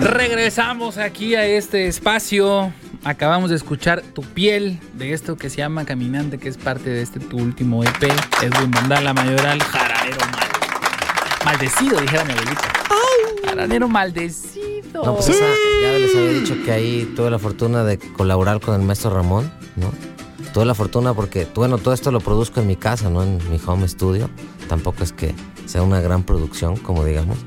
Regresamos 0.00 0.98
aquí 0.98 1.34
a 1.34 1.44
este 1.44 1.88
espacio. 1.88 2.72
Acabamos 3.04 3.50
de 3.50 3.56
escuchar 3.56 4.00
Tu 4.14 4.22
piel 4.22 4.78
de 4.94 5.12
esto 5.12 5.36
que 5.36 5.50
se 5.50 5.56
llama 5.56 5.84
Caminante, 5.84 6.38
que 6.38 6.48
es 6.48 6.56
parte 6.56 6.88
de 6.88 7.02
este 7.02 7.18
tu 7.18 7.36
último 7.36 7.82
EP. 7.82 8.02
Edwin 8.40 8.70
Mandala 8.70 9.12
Mayoral, 9.12 9.60
jaranero 9.60 10.20
mal. 10.20 10.48
Maldecido, 11.44 12.00
dijera 12.00 12.24
mi 12.24 12.32
abuelita. 12.32 12.72
Jaranero 13.44 13.88
maldecido. 13.88 15.04
No, 15.04 15.16
pues 15.16 15.30
esa, 15.30 15.44
ya 15.82 15.98
les 15.98 16.14
había 16.14 16.32
dicho 16.40 16.54
que 16.64 16.70
ahí 16.70 17.12
tuve 17.16 17.28
la 17.30 17.40
fortuna 17.40 17.82
de 17.82 17.98
colaborar 17.98 18.60
con 18.60 18.80
el 18.80 18.86
maestro 18.86 19.10
Ramón, 19.10 19.52
¿no? 19.74 19.90
Tuve 20.54 20.64
la 20.64 20.74
fortuna 20.74 21.12
porque, 21.12 21.48
bueno, 21.54 21.78
todo 21.78 21.94
esto 21.94 22.12
lo 22.12 22.20
produzco 22.20 22.60
en 22.60 22.68
mi 22.68 22.76
casa, 22.76 23.10
¿no? 23.10 23.24
En 23.24 23.38
mi 23.50 23.60
home 23.66 23.88
studio. 23.88 24.30
tampoco 24.68 25.02
es 25.02 25.12
que 25.12 25.34
sea 25.66 25.82
una 25.82 26.00
gran 26.00 26.22
producción, 26.22 26.76
como 26.76 27.04
digamos. 27.04 27.38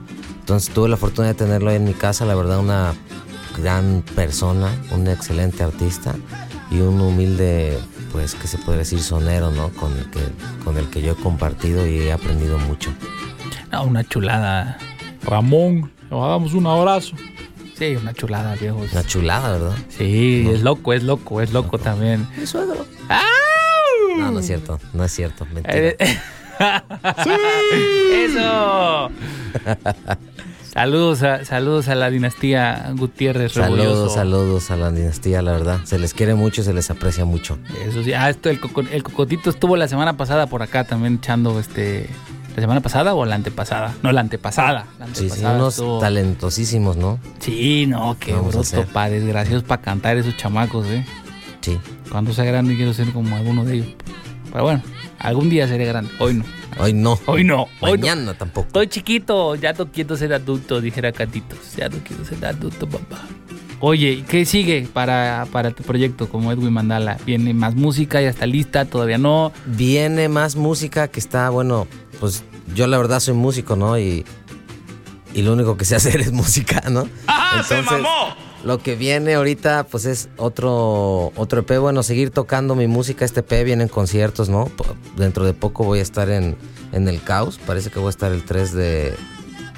Entonces 0.42 0.74
tuve 0.74 0.90
la 0.90 0.98
fortuna 0.98 1.30
de 1.30 1.34
tenerlo 1.34 1.70
ahí 1.70 1.78
en 1.78 1.86
mi 1.86 1.94
casa, 1.94 2.26
la 2.26 2.36
verdad 2.36 2.60
una 2.60 2.94
gran 3.58 4.04
persona, 4.16 4.70
un 4.92 5.08
excelente 5.08 5.64
artista 5.64 6.16
y 6.72 6.80
un 6.80 7.00
humilde, 7.00 7.80
pues, 8.12 8.36
que 8.36 8.48
se 8.48 8.58
puede 8.58 8.80
decir 8.80 9.00
sonero, 9.02 9.52
¿no? 9.52 9.70
Con 9.70 9.98
el 9.98 10.10
que, 10.10 10.20
con 10.64 10.78
el 10.78 10.90
que 10.90 11.02
yo 11.02 11.14
he 11.14 11.16
compartido 11.16 11.88
y 11.88 12.00
he 12.00 12.12
aprendido 12.12 12.58
mucho. 12.60 12.92
No, 13.72 13.86
una 13.86 14.04
chulada. 14.04 14.78
Ramón, 15.24 15.92
le 16.10 16.18
damos 16.18 16.54
un 16.54 16.68
abrazo. 16.68 17.16
Sí, 17.78 17.96
una 17.96 18.14
chulada, 18.14 18.56
viejo. 18.56 18.78
Una 18.92 19.04
chulada, 19.04 19.52
¿verdad? 19.52 19.76
Sí, 19.90 20.48
es 20.50 20.62
loco, 20.62 20.94
es 20.94 21.04
loco, 21.04 21.42
es 21.42 21.52
loco 21.52 21.78
también. 21.78 22.28
Mi 22.38 22.46
suegro. 22.46 22.86
¡Au! 23.10 24.18
No, 24.18 24.32
no 24.32 24.40
es 24.40 24.46
cierto, 24.46 24.80
no 24.94 25.04
es 25.04 25.12
cierto, 25.12 25.46
mentira. 25.46 25.76
Eh, 25.76 25.98
¡Eso! 28.14 29.12
saludos, 30.76 31.24
a, 31.24 31.44
saludos 31.46 31.88
a 31.88 31.96
la 31.96 32.10
dinastía 32.12 32.92
Gutiérrez 32.96 33.54
Saludos, 33.54 33.80
Rebolloso. 33.86 34.10
saludos 34.14 34.70
a 34.72 34.76
la 34.78 34.92
dinastía, 34.92 35.42
la 35.42 35.54
verdad. 35.54 35.80
Se 35.86 35.98
les 35.98 36.14
quiere 36.14 36.36
mucho 36.36 36.62
y 36.62 36.64
se 36.66 36.74
les 36.74 36.92
aprecia 36.92 37.26
mucho. 37.26 37.58
Eso 37.88 38.04
sí, 38.04 38.14
ah, 38.14 38.30
esto, 38.30 38.50
el, 38.52 38.60
coco- 38.60 38.84
el 38.92 39.02
cocotito 39.02 39.50
estuvo 39.50 39.76
la 39.78 39.88
semana 39.88 40.18
pasada 40.18 40.46
por 40.48 40.62
acá 40.62 40.84
también 40.84 41.16
echando 41.16 41.60
este. 41.60 42.08
¿La 42.56 42.62
semana 42.62 42.80
pasada 42.80 43.14
o 43.16 43.26
la 43.26 43.36
antepasada? 43.36 43.94
No, 44.02 44.14
la 44.14 44.22
antepasada. 44.22 44.86
La 45.00 45.08
Sí, 45.14 45.30
sí, 45.30 45.44
unos 45.44 45.74
estuvo- 45.74 46.00
talentosísimos, 46.00 46.96
¿no? 46.96 47.20
Sí, 47.40 47.86
no, 47.86 48.16
qué 48.20 48.34
bruto, 48.34 48.86
pa, 48.94 49.10
desgraciados 49.10 49.64
para 49.64 49.82
cantar 49.82 50.16
esos 50.18 50.38
chamacos, 50.38 50.86
¿eh? 50.88 51.06
Sí. 51.60 51.78
Cuando 52.12 52.32
sea 52.34 52.46
grande 52.46 52.76
quiero 52.78 52.94
ser 52.94 53.12
como 53.12 53.36
alguno 53.36 53.66
de 53.66 53.74
ellos. 53.76 53.88
Pero 54.54 54.64
bueno, 54.64 54.82
algún 55.20 55.50
día 55.50 55.68
seré 55.68 55.86
grande. 55.86 56.10
Hoy 56.20 56.36
no. 56.36 56.46
Hoy 56.78 56.94
no. 56.94 57.20
Hoy 57.26 57.44
no. 57.44 57.68
Hoy 57.80 57.94
no. 57.94 57.98
Mañana 57.98 58.34
tampoco. 58.34 58.68
Estoy 58.68 58.88
chiquito, 58.88 59.56
ya 59.56 59.74
no 59.74 59.92
quiero 59.92 60.18
ser 60.18 60.34
adulto, 60.34 60.82
dijera 60.82 61.12
Catitos. 61.12 61.76
Ya 61.76 61.90
no 61.90 61.98
quiero 62.00 62.26
ser 62.26 62.46
adulto, 62.46 62.88
papá. 62.88 63.22
Oye, 63.80 64.12
¿y 64.12 64.22
¿qué 64.24 64.46
sigue 64.46 64.88
para, 64.92 65.48
para 65.52 65.72
tu 65.72 65.84
proyecto 65.84 66.30
como 66.30 66.52
Edwin 66.52 66.74
Mandala? 66.74 67.18
¿Viene 67.26 67.54
más 67.54 67.76
música? 67.76 68.22
¿Ya 68.22 68.30
está 68.30 68.46
lista? 68.46 68.86
¿Todavía 68.86 69.18
no? 69.18 69.52
Viene 69.66 70.30
más 70.30 70.56
música 70.56 71.08
que 71.10 71.20
está, 71.20 71.50
bueno, 71.50 71.88
pues 72.20 72.44
yo 72.74 72.88
la 72.88 72.98
verdad 72.98 73.20
soy 73.20 73.34
músico, 73.36 73.76
¿no? 73.76 74.00
Y, 74.00 74.26
y 75.34 75.42
lo 75.42 75.54
único 75.54 75.78
que 75.78 75.86
sé 75.86 75.96
hacer 75.96 76.22
es 76.22 76.32
música, 76.32 76.84
¿no? 76.90 77.08
¡Ah, 77.28 77.64
se 77.68 77.82
mamó! 77.82 78.45
Lo 78.66 78.80
que 78.80 78.96
viene 78.96 79.36
ahorita, 79.36 79.86
pues 79.90 80.06
es 80.06 80.28
otro, 80.38 81.32
otro 81.36 81.60
EP. 81.62 81.78
Bueno, 81.80 82.02
seguir 82.02 82.32
tocando 82.32 82.74
mi 82.76 82.88
música. 82.88 83.24
Este 83.24 83.42
EP 83.42 83.64
viene 83.64 83.84
en 83.84 83.90
conciertos, 83.90 84.50
¿no? 84.50 84.72
Dentro 85.16 85.46
de 85.46 85.54
poco 85.54 85.84
voy 85.84 86.00
a 86.00 86.02
estar 86.02 86.30
en, 86.32 86.58
en 86.92 87.08
el 87.08 87.22
Caos. 87.22 87.60
Parece 87.66 87.92
que 87.92 88.00
voy 88.00 88.08
a 88.08 88.10
estar 88.10 88.32
el 88.32 88.44
3 88.44 88.74
de, 88.74 88.84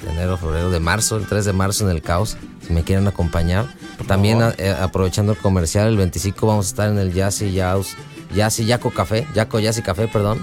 de 0.04 0.10
enero, 0.10 0.38
febrero, 0.38 0.70
de 0.70 0.80
marzo. 0.80 1.18
El 1.18 1.26
3 1.26 1.44
de 1.44 1.52
marzo 1.52 1.84
en 1.84 1.94
el 1.94 2.00
Caos. 2.00 2.38
Si 2.66 2.72
me 2.72 2.82
quieren 2.82 3.06
acompañar. 3.06 3.66
También 4.06 4.40
a- 4.40 4.54
eh, 4.56 4.70
aprovechando 4.80 5.32
el 5.32 5.38
comercial, 5.38 5.88
el 5.88 5.98
25 5.98 6.46
vamos 6.46 6.66
a 6.66 6.68
estar 6.70 6.88
en 6.88 6.98
el 6.98 7.12
Jazzy. 7.12 7.52
Jazzy 8.34 8.64
Yaco 8.64 8.90
Café. 8.90 9.26
Yaco 9.34 9.60
Jazzy 9.60 9.82
Café, 9.82 10.08
perdón. 10.08 10.42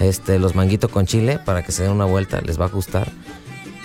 Este, 0.00 0.40
los 0.40 0.56
manguitos 0.56 0.90
con 0.90 1.06
chile 1.06 1.38
para 1.38 1.62
que 1.64 1.70
se 1.70 1.84
den 1.84 1.92
una 1.92 2.04
vuelta. 2.04 2.40
Les 2.40 2.58
va 2.60 2.64
a 2.64 2.68
gustar. 2.68 3.12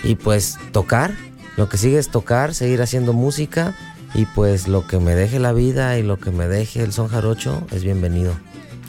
Y 0.02 0.16
pues 0.16 0.56
tocar, 0.72 1.14
lo 1.56 1.68
que 1.68 1.78
sigue 1.78 1.98
es 1.98 2.08
tocar, 2.10 2.52
seguir 2.54 2.82
haciendo 2.82 3.12
música 3.12 3.76
y 4.14 4.26
pues 4.26 4.68
lo 4.68 4.86
que 4.86 4.98
me 4.98 5.14
deje 5.14 5.38
la 5.38 5.52
vida 5.52 5.98
y 5.98 6.02
lo 6.02 6.18
que 6.18 6.30
me 6.30 6.46
deje 6.48 6.82
el 6.82 6.92
son 6.92 7.08
jarocho 7.08 7.66
es 7.70 7.82
bienvenido. 7.84 8.34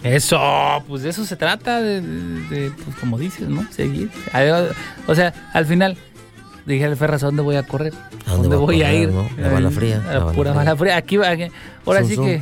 Eso, 0.03 0.38
pues 0.88 1.03
de 1.03 1.09
eso 1.09 1.23
se 1.25 1.38
trata, 1.38 1.81
de, 1.81 2.01
de- 2.01 2.49
de, 2.49 2.71
pues 2.71 2.95
como 2.97 3.17
dices, 3.17 3.47
¿no? 3.47 3.65
Seguir. 3.71 4.09
O 5.07 5.15
sea, 5.15 5.33
al 5.53 5.65
final, 5.65 5.95
dije 6.65 6.83
al 6.83 6.97
Ferraz, 6.97 7.23
¿a 7.23 7.27
dónde 7.27 7.41
voy 7.41 7.55
a 7.55 7.63
correr? 7.63 7.93
¿A 8.27 8.31
dónde 8.36 8.55
voy 8.57 8.81
a 8.83 8.88
a 8.89 8.93
ir? 8.93 9.12
correr, 9.12 9.31
no? 9.38 9.41
La 9.41 9.49
bala 9.49 9.71
fría, 9.71 10.03
A 10.09 10.13
la 10.15 10.31
pura 10.33 10.51
bala 10.51 10.75
fría. 10.75 10.97
Aquí 10.97 11.15
va, 11.15 11.29
aquí- 11.29 11.47
ahora 11.86 12.03
sí 12.03 12.17
que 12.17 12.41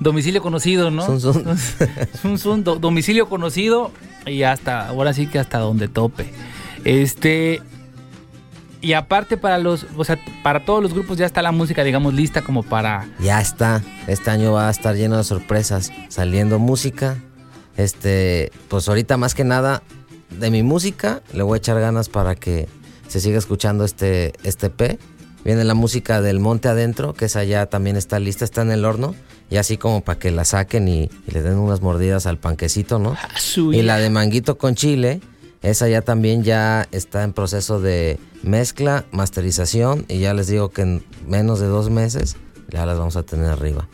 domicilio 0.00 0.42
conocido, 0.42 0.90
¿no? 0.90 1.06
Do- 2.62 2.76
domicilio 2.76 3.26
conocido 3.28 3.90
y 4.26 4.42
hasta, 4.42 4.88
ahora 4.88 5.14
sí 5.14 5.26
que 5.28 5.38
hasta 5.38 5.58
donde 5.60 5.88
tope. 5.88 6.30
Este, 6.84 7.62
y 8.80 8.92
aparte 8.92 9.36
para 9.36 9.58
los, 9.58 9.86
o 9.96 10.04
sea, 10.04 10.18
para 10.42 10.64
todos 10.64 10.82
los 10.82 10.92
grupos 10.94 11.18
ya 11.18 11.26
está 11.26 11.42
la 11.42 11.52
música, 11.52 11.84
digamos, 11.84 12.14
lista 12.14 12.42
como 12.42 12.62
para... 12.62 13.08
Ya 13.20 13.40
está, 13.40 13.82
este 14.06 14.30
año 14.30 14.52
va 14.52 14.68
a 14.68 14.70
estar 14.70 14.94
lleno 14.94 15.16
de 15.16 15.24
sorpresas, 15.24 15.92
saliendo 16.08 16.58
música. 16.58 17.16
Este, 17.76 18.50
pues 18.68 18.88
ahorita 18.88 19.16
más 19.16 19.34
que 19.34 19.44
nada 19.44 19.82
de 20.30 20.50
mi 20.50 20.62
música 20.62 21.22
le 21.32 21.42
voy 21.42 21.56
a 21.56 21.58
echar 21.58 21.80
ganas 21.80 22.08
para 22.08 22.34
que 22.34 22.68
se 23.06 23.20
siga 23.20 23.38
escuchando 23.38 23.84
este 23.84 24.32
este 24.42 24.68
P. 24.68 24.98
Viene 25.44 25.64
la 25.64 25.74
música 25.74 26.20
del 26.20 26.40
Monte 26.40 26.68
Adentro, 26.68 27.14
que 27.14 27.26
esa 27.26 27.44
ya 27.44 27.66
también 27.66 27.96
está 27.96 28.18
lista, 28.18 28.44
está 28.44 28.62
en 28.62 28.72
el 28.72 28.84
horno, 28.84 29.14
y 29.48 29.56
así 29.56 29.76
como 29.76 30.02
para 30.02 30.18
que 30.18 30.30
la 30.30 30.44
saquen 30.44 30.88
y, 30.88 31.10
y 31.26 31.30
le 31.30 31.42
den 31.42 31.56
unas 31.56 31.80
mordidas 31.80 32.26
al 32.26 32.38
panquecito, 32.38 32.98
¿no? 32.98 33.16
Y 33.72 33.82
la 33.82 33.98
de 33.98 34.10
manguito 34.10 34.58
con 34.58 34.74
chile, 34.74 35.20
esa 35.62 35.88
ya 35.88 36.02
también 36.02 36.44
ya 36.44 36.86
está 36.92 37.24
en 37.24 37.32
proceso 37.32 37.80
de 37.80 38.18
mezcla, 38.42 39.04
masterización 39.10 40.04
y 40.08 40.20
ya 40.20 40.34
les 40.34 40.46
digo 40.46 40.70
que 40.70 40.82
en 40.82 41.02
menos 41.26 41.60
de 41.60 41.66
dos 41.66 41.90
meses 41.90 42.36
ya 42.68 42.86
las 42.86 42.98
vamos 42.98 43.16
a 43.16 43.22
tener 43.22 43.46
arriba. 43.46 43.88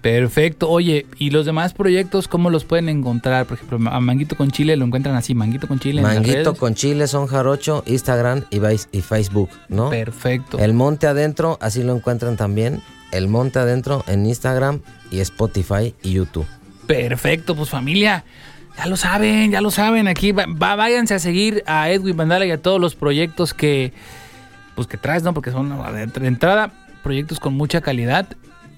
Perfecto. 0.00 0.68
Oye, 0.68 1.06
¿y 1.18 1.30
los 1.30 1.46
demás 1.46 1.74
proyectos 1.74 2.26
cómo 2.26 2.50
los 2.50 2.64
pueden 2.64 2.88
encontrar? 2.88 3.46
Por 3.46 3.56
ejemplo, 3.56 3.78
a 3.88 4.00
Manguito 4.00 4.36
con 4.36 4.50
Chile 4.50 4.76
lo 4.76 4.84
encuentran 4.84 5.14
así, 5.14 5.32
Manguito 5.32 5.68
con 5.68 5.78
Chile 5.78 6.00
en 6.00 6.06
las 6.06 6.14
Manguito 6.14 6.38
redes. 6.38 6.58
con 6.58 6.74
chile 6.74 7.06
son 7.06 7.28
jarocho, 7.28 7.84
Instagram 7.86 8.44
y 8.50 9.00
Facebook, 9.00 9.48
¿no? 9.68 9.90
Perfecto. 9.90 10.58
El 10.58 10.74
Monte 10.74 11.06
Adentro, 11.06 11.56
así 11.60 11.84
lo 11.84 11.94
encuentran 11.94 12.36
también. 12.36 12.82
El 13.12 13.28
Monte 13.28 13.60
Adentro 13.60 14.02
en 14.08 14.26
Instagram 14.26 14.80
y 15.12 15.20
Spotify 15.20 15.94
y 16.02 16.12
YouTube. 16.14 16.46
Perfecto, 16.88 17.54
pues 17.54 17.70
familia. 17.70 18.24
Ya 18.76 18.86
lo 18.86 18.96
saben, 18.96 19.50
ya 19.50 19.60
lo 19.60 19.70
saben. 19.70 20.08
Aquí 20.08 20.32
va- 20.32 20.46
va- 20.46 20.76
váyanse 20.76 21.14
a 21.14 21.18
seguir 21.18 21.62
a 21.66 21.90
Edwin 21.90 22.16
Bandala 22.16 22.46
y 22.46 22.50
a 22.50 22.60
todos 22.60 22.80
los 22.80 22.94
proyectos 22.94 23.54
que 23.54 23.92
pues 24.74 24.86
que 24.88 24.96
traes, 24.96 25.22
¿no? 25.22 25.34
Porque 25.34 25.50
son 25.50 25.68
de 25.68 26.26
entrada 26.26 26.72
proyectos 27.02 27.38
con 27.40 27.52
mucha 27.54 27.82
calidad, 27.82 28.26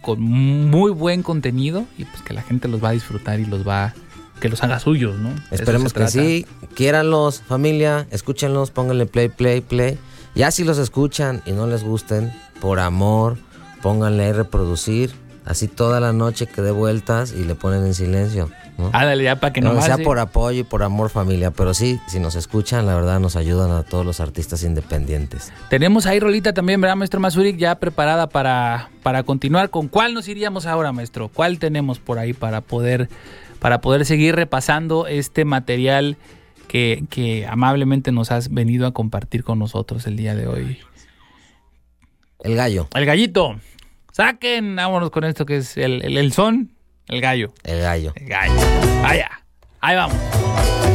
con 0.03 0.21
muy 0.21 0.91
buen 0.91 1.23
contenido 1.23 1.85
y 1.97 2.05
pues 2.05 2.23
que 2.23 2.35
la 2.35 2.43
gente 2.43 2.67
los 2.69 2.83
va 2.83 2.89
a 2.89 2.93
disfrutar 2.93 3.39
y 3.39 3.47
los 3.47 3.67
va 3.67 3.95
que 4.41 4.49
los 4.49 4.63
haga 4.65 4.81
suyos, 4.81 5.17
¿no? 5.21 5.31
Esperemos 5.53 5.93
que 5.93 6.01
sí. 6.09 6.47
Quiéranlos, 6.75 7.41
familia. 7.43 8.07
Escúchenlos, 8.11 8.71
pónganle 8.73 9.07
play, 9.07 9.29
play, 9.29 9.61
play. 9.61 9.97
Ya 10.35 10.51
si 10.51 10.65
los 10.65 10.79
escuchan 10.79 11.41
y 11.47 11.53
no 11.53 11.67
les 11.69 11.85
gusten, 11.85 12.33
por 12.61 12.81
amor, 12.81 13.39
pónganle 13.81 14.25
ahí 14.25 14.33
reproducir. 14.33 15.13
Así 15.47 15.69
toda 15.69 16.01
la 16.01 16.13
noche 16.13 16.47
que 16.47 16.61
dé 16.63 16.73
vueltas 16.73 17.33
y 17.33 17.45
le 17.45 17.55
ponen 17.55 17.87
en 17.87 17.95
silencio. 17.95 18.51
¿No? 18.79 18.91
Ándale 18.93 19.25
ya 19.25 19.37
para 19.37 19.53
que 19.53 19.61
no 19.61 19.71
nomás, 19.71 19.87
sea 19.87 19.99
por 19.99 20.19
apoyo 20.19 20.61
y 20.61 20.65
por 20.65 20.83
amor 20.83 21.11
familia, 21.11 21.51
pero 21.51 21.75
sí, 21.75 22.01
si 22.07 22.19
nos 22.21 22.35
escuchan, 22.35 22.87
la 22.87 22.95
verdad 22.95 23.21
nos 23.21 23.37
ayudan 23.37 23.71
a 23.71 23.83
todos 23.83 24.05
los 24.05 24.21
artistas 24.21 24.63
independientes. 24.65 25.53
Tenemos 25.71 26.07
ahí 26.07 26.21
rolita 26.21 26.53
también, 26.53 26.81
¿verdad, 26.81 26.97
maestro 26.97 27.21
Mazurik? 27.21 27.57
Ya 27.57 27.77
preparada 27.77 28.29
para, 28.29 28.91
para 29.03 29.23
continuar. 29.23 29.71
¿Con 29.71 29.89
cuál 29.89 30.15
nos 30.15 30.29
iríamos 30.29 30.67
ahora, 30.67 30.93
maestro? 30.93 31.29
¿Cuál 31.29 31.59
tenemos 31.59 31.99
por 31.99 32.19
ahí 32.19 32.33
para 32.33 32.61
poder, 32.61 33.09
para 33.61 33.81
poder 33.81 34.05
seguir 34.05 34.35
repasando 34.35 35.07
este 35.07 35.45
material 35.45 36.17
que, 36.69 37.05
que 37.11 37.47
amablemente 37.47 38.13
nos 38.13 38.31
has 38.31 38.53
venido 38.53 38.87
a 38.87 38.93
compartir 38.93 39.45
con 39.45 39.59
nosotros 39.59 40.07
el 40.07 40.17
día 40.17 40.35
de 40.35 40.47
hoy? 40.47 40.79
El 42.41 42.57
gallo, 42.57 42.89
El 42.95 43.07
gallito. 43.07 43.57
Saquen, 44.13 44.77
vámonos 44.77 45.11
con 45.11 45.25
esto 45.25 45.47
que 45.47 45.57
es 45.57 45.77
el, 45.77 46.03
el, 46.05 46.19
el 46.19 46.33
son, 46.33 46.74
el 47.09 47.21
gallo. 47.21 47.53
el 47.65 47.81
gallo. 47.81 48.13
El 48.17 48.29
gallo. 48.29 48.61
Allá. 49.05 49.31
Ahí 49.81 49.97
vamos. 49.97 50.94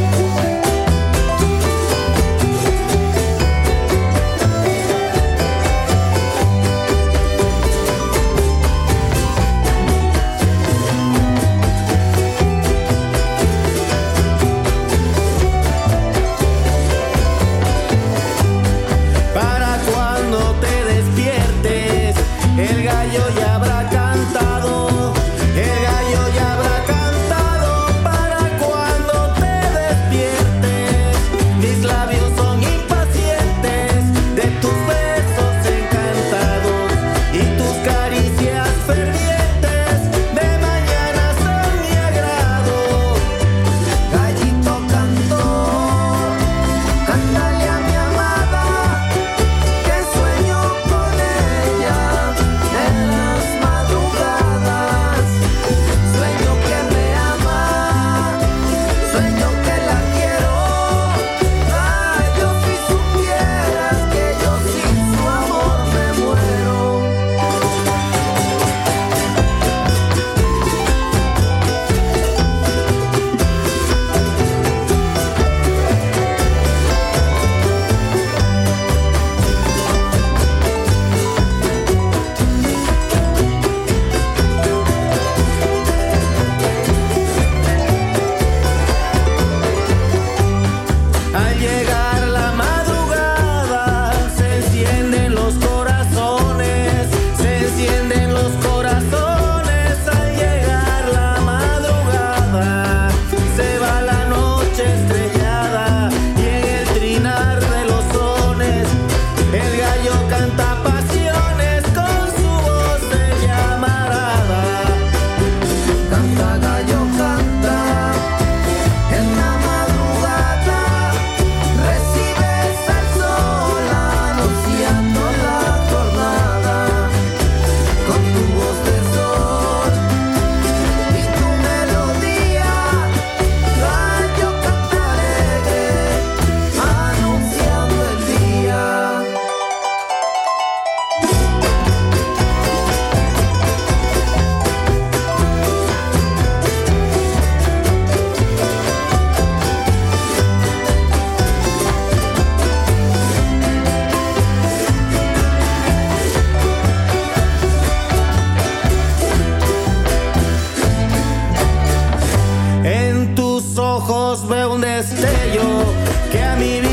que 166.30 166.42
a 166.42 166.56
mi 166.56 166.80
vida 166.80 166.89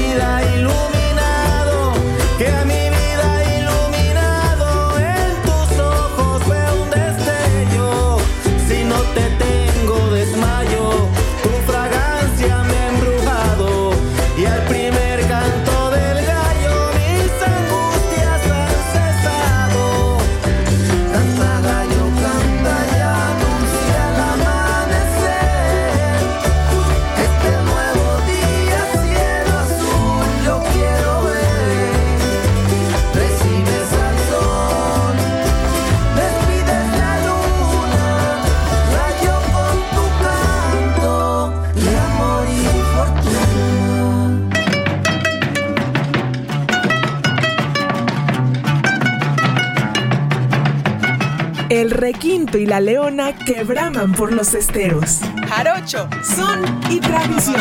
y 52.55 52.65
la 52.65 52.79
leona 52.79 53.35
que 53.35 53.63
braman 53.63 54.13
por 54.13 54.31
los 54.31 54.53
esteros. 54.53 55.19
Jarocho, 55.49 56.07
son 56.23 56.63
y 56.89 56.99
tradición. 56.99 57.55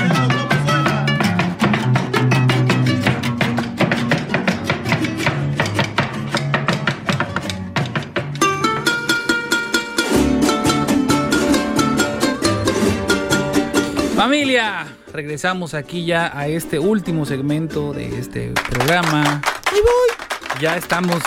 Familia, 14.15 14.87
regresamos 15.13 15.75
aquí 15.75 16.05
ya 16.05 16.39
a 16.39 16.47
este 16.47 16.79
último 16.79 17.27
segmento 17.27 17.93
de 17.93 18.19
este 18.19 18.53
programa. 18.71 19.41
Ya 20.61 20.77
estamos 20.77 21.21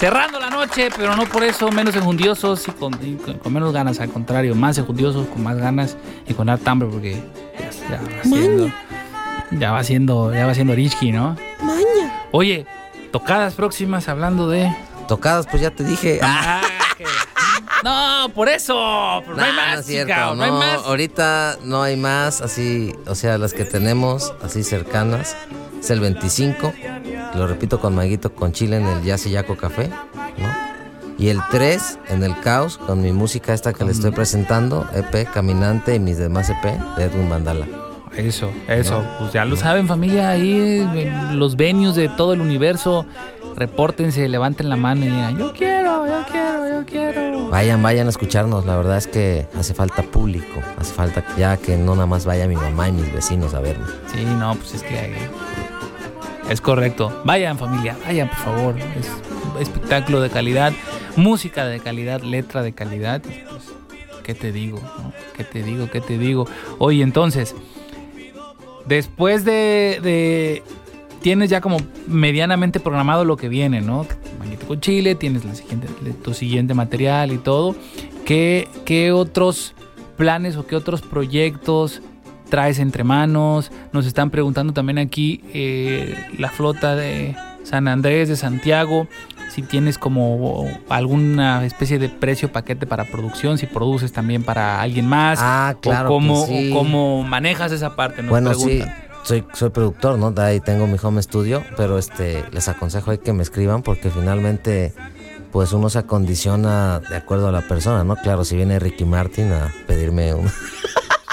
cerrando 0.00 0.40
la 0.40 0.48
noche, 0.50 0.88
pero 0.96 1.14
no 1.14 1.24
por 1.26 1.44
eso 1.44 1.70
menos 1.70 1.94
enjundiosos 1.94 2.66
y 2.66 2.70
con, 2.72 2.94
y 3.06 3.16
con- 3.16 3.38
con 3.38 3.52
menos 3.52 3.72
ganas, 3.72 4.00
al 4.00 4.10
contrario, 4.10 4.54
más 4.54 4.78
enjundiosos, 4.78 5.26
con 5.28 5.42
más 5.42 5.56
ganas 5.58 5.96
y 6.26 6.32
con 6.34 6.48
harta 6.48 6.70
hambre 6.70 6.88
porque 6.90 7.22
ya, 7.58 7.70
ya 7.90 8.00
va 8.02 8.22
siendo, 8.24 8.70
ya 9.52 9.72
va 9.72 9.84
siendo, 9.84 10.34
ya 10.34 10.46
va 10.46 10.54
siendo 10.54 10.74
¿no? 11.12 11.36
Oye, 12.32 12.66
tocadas 13.12 13.54
próximas 13.54 14.08
hablando 14.08 14.48
de... 14.48 14.74
Tocadas, 15.06 15.46
pues 15.48 15.60
ya 15.60 15.70
te 15.70 15.84
dije. 15.84 16.18
Ah, 16.22 16.60
que- 16.96 17.04
No, 17.84 18.28
por 18.34 18.48
eso. 18.48 18.74
No 18.74 19.42
hay 19.42 19.52
más, 19.52 19.74
no 19.74 19.80
es 19.80 19.86
cierto, 19.86 20.12
chica, 20.12 20.34
no 20.34 20.42
hay 20.44 20.50
más. 20.50 20.84
ahorita 20.86 21.58
no 21.64 21.82
hay 21.82 21.96
más, 21.96 22.40
así, 22.42 22.94
o 23.06 23.14
sea, 23.14 23.38
las 23.38 23.52
que 23.54 23.64
tenemos 23.64 24.34
así 24.42 24.62
cercanas, 24.62 25.34
es 25.80 25.90
el 25.90 26.00
25, 26.00 26.72
lo 27.34 27.46
repito 27.46 27.80
con 27.80 27.94
Maguito, 27.94 28.34
con 28.34 28.52
Chile 28.52 28.76
en 28.76 28.86
el 28.86 29.02
Jazz 29.02 29.26
y 29.26 29.30
Yaco 29.30 29.56
Café, 29.56 29.88
¿no? 29.88 30.70
Y 31.18 31.28
el 31.28 31.40
3 31.50 31.98
en 32.08 32.24
el 32.24 32.38
Caos, 32.40 32.78
con 32.78 33.02
mi 33.02 33.12
música 33.12 33.52
esta 33.52 33.74
que 33.74 33.84
le 33.84 33.92
estoy 33.92 34.10
presentando, 34.10 34.86
EP 34.94 35.30
Caminante 35.30 35.94
y 35.94 36.00
mis 36.00 36.16
demás 36.16 36.48
EP 36.48 36.64
de 36.96 37.04
Edwin 37.04 37.28
Mandala. 37.28 37.66
Eso, 38.16 38.50
eso. 38.66 39.04
Pues 39.18 39.32
ya 39.32 39.44
lo 39.44 39.54
saben, 39.54 39.86
familia. 39.86 40.30
Ahí 40.30 40.88
los 41.34 41.56
venues 41.56 41.94
de 41.94 42.08
todo 42.08 42.32
el 42.32 42.40
universo. 42.40 43.06
Repórtense, 43.54 44.28
levanten 44.28 44.68
la 44.68 44.76
mano 44.76 45.04
y 45.04 45.08
digan: 45.08 45.36
Yo 45.36 45.52
quiero, 45.52 46.06
yo 46.06 46.24
quiero, 46.30 46.68
yo 46.68 46.86
quiero. 46.86 47.48
Vayan, 47.50 47.82
vayan 47.82 48.06
a 48.06 48.10
escucharnos, 48.10 48.64
la 48.64 48.76
verdad 48.76 48.96
es 48.96 49.06
que 49.06 49.46
hace 49.58 49.74
falta 49.74 50.02
público, 50.02 50.60
hace 50.78 50.92
falta 50.92 51.24
ya 51.36 51.56
que 51.56 51.76
no 51.76 51.94
nada 51.94 52.06
más 52.06 52.24
vaya 52.24 52.46
mi 52.46 52.56
mamá 52.56 52.88
y 52.88 52.92
mis 52.92 53.12
vecinos 53.12 53.54
a 53.54 53.60
verme. 53.60 53.84
Sí, 54.12 54.24
no, 54.24 54.54
pues 54.54 54.74
es 54.74 54.82
que 54.82 55.12
es 56.50 56.60
correcto. 56.60 57.22
Vayan, 57.24 57.56
familia, 57.58 57.96
vayan, 58.04 58.28
por 58.28 58.36
favor. 58.38 58.74
Es 58.98 59.10
espectáculo 59.60 60.20
de 60.20 60.28
calidad, 60.30 60.72
música 61.16 61.64
de 61.64 61.80
calidad, 61.80 62.20
letra 62.22 62.62
de 62.62 62.72
calidad. 62.72 63.22
Pues, 63.22 63.72
¿qué 64.22 64.34
te 64.34 64.52
digo? 64.52 64.80
¿Qué 65.36 65.44
te 65.44 65.62
digo? 65.62 65.88
¿Qué 65.90 66.00
te 66.02 66.18
digo? 66.18 66.46
Oye, 66.78 67.02
entonces, 67.02 67.54
después 68.86 69.44
de, 69.44 70.00
de- 70.02 70.62
Tienes 71.22 71.50
ya 71.50 71.60
como 71.60 71.76
medianamente 72.06 72.80
programado 72.80 73.26
lo 73.26 73.36
que 73.36 73.50
viene, 73.50 73.82
¿no? 73.82 74.06
Manguito 74.38 74.66
con 74.66 74.80
Chile, 74.80 75.14
tienes 75.16 75.44
la 75.44 75.54
siguiente, 75.54 75.86
tu 76.24 76.32
siguiente 76.32 76.72
material 76.72 77.30
y 77.30 77.36
todo. 77.36 77.76
¿Qué, 78.24 78.70
qué 78.86 79.12
otros 79.12 79.74
planes 80.16 80.56
o 80.56 80.66
qué 80.66 80.76
otros 80.76 81.02
proyectos 81.02 82.00
traes 82.50 82.78
entre 82.78 83.04
manos? 83.04 83.70
Nos 83.92 84.04
están 84.06 84.30
preguntando 84.30 84.72
también 84.74 84.98
aquí 84.98 85.42
eh, 85.54 86.14
la 86.38 86.50
flota 86.50 86.94
de 86.94 87.34
San 87.64 87.88
Andrés, 87.88 88.28
de 88.28 88.36
Santiago, 88.36 89.06
si 89.48 89.62
tienes 89.62 89.98
como 89.98 90.66
alguna 90.88 91.64
especie 91.64 91.98
de 91.98 92.08
precio 92.08 92.52
paquete 92.52 92.86
para 92.86 93.04
producción, 93.04 93.58
si 93.58 93.66
produces 93.66 94.12
también 94.12 94.42
para 94.42 94.80
alguien 94.80 95.06
más. 95.06 95.38
Ah, 95.42 95.74
claro 95.80 96.08
o 96.08 96.12
cómo, 96.12 96.46
que 96.46 96.52
sí. 96.52 96.72
o 96.72 96.76
cómo 96.76 97.22
manejas 97.24 97.72
esa 97.72 97.96
parte. 97.96 98.22
Nos 98.22 98.30
Bueno, 98.30 98.54
sí, 98.54 98.64
preguntan. 98.64 98.94
soy, 99.24 99.44
soy 99.52 99.70
productor, 99.70 100.18
¿no? 100.18 100.30
De 100.30 100.42
ahí 100.42 100.60
tengo 100.60 100.86
mi 100.86 100.96
home 101.02 101.22
studio, 101.22 101.62
pero 101.76 101.98
este 101.98 102.44
les 102.52 102.68
aconsejo 102.68 103.10
ahí 103.10 103.18
que 103.18 103.32
me 103.32 103.42
escriban 103.42 103.82
porque 103.82 104.10
finalmente 104.10 104.92
pues 105.52 105.72
uno 105.72 105.90
se 105.90 105.98
acondiciona 105.98 107.00
de 107.00 107.16
acuerdo 107.16 107.48
a 107.48 107.52
la 107.52 107.62
persona, 107.62 108.04
¿no? 108.04 108.14
Claro, 108.16 108.44
si 108.44 108.54
viene 108.56 108.78
Ricky 108.78 109.04
Martin 109.04 109.52
a 109.52 109.72
pedirme 109.86 110.32
un... 110.32 110.48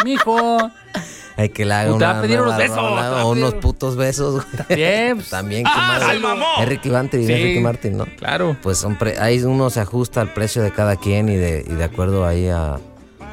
Mijo, 0.04 0.72
hay 1.38 1.50
que 1.50 1.66
le 1.66 1.74
haga 1.74 2.18
a 2.18 2.22
pedir 2.22 2.42
unos 2.42 2.58
besos, 2.58 2.78
rola 2.78 3.26
o 3.26 3.32
unos 3.32 3.54
putos 3.56 3.96
besos. 3.96 4.44
bien, 4.70 5.16
pues, 5.18 5.30
También, 5.30 5.64
¡Ah, 5.68 6.00
se 6.12 6.20
mamó! 6.20 6.46
Ricky 6.66 6.90
Martin, 6.90 7.26
Sí. 7.28 7.34
Ricky 7.34 7.60
Martin, 7.60 7.98
¿no? 7.98 8.06
claro. 8.18 8.58
Pues 8.62 8.78
son 8.78 8.96
pre- 8.98 9.18
ahí 9.20 9.42
uno 9.44 9.70
se 9.70 9.80
ajusta 9.80 10.22
al 10.22 10.34
precio 10.34 10.62
de 10.64 10.72
cada 10.72 10.96
quien 10.96 11.30
y 11.30 11.36
de, 11.36 11.66
y 11.68 11.74
de 11.74 11.84
acuerdo 11.84 12.26
ahí 12.26 12.48
a- 12.48 12.80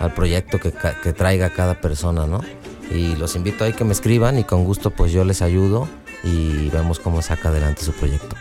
al 0.01 0.13
proyecto 0.15 0.59
que, 0.59 0.73
que 1.03 1.13
traiga 1.13 1.51
cada 1.51 1.81
persona, 1.81 2.27
¿no? 2.27 2.41
Y 2.91 3.17
los 3.17 3.37
invito 3.37 3.65
ahí 3.65 3.73
que 3.73 3.85
me 3.85 3.93
escriban 3.93 4.39
y 4.39 4.45
con 4.45 4.65
gusto 4.65 4.91
pues 4.91 5.11
yo 5.13 5.25
les 5.25 5.41
ayudo 5.41 5.89
y 6.23 6.69
vemos 6.71 6.99
cómo 6.99 7.23
saca 7.23 7.49
adelante 7.49 7.83
su 7.83 7.93
proyecto. 7.93 8.37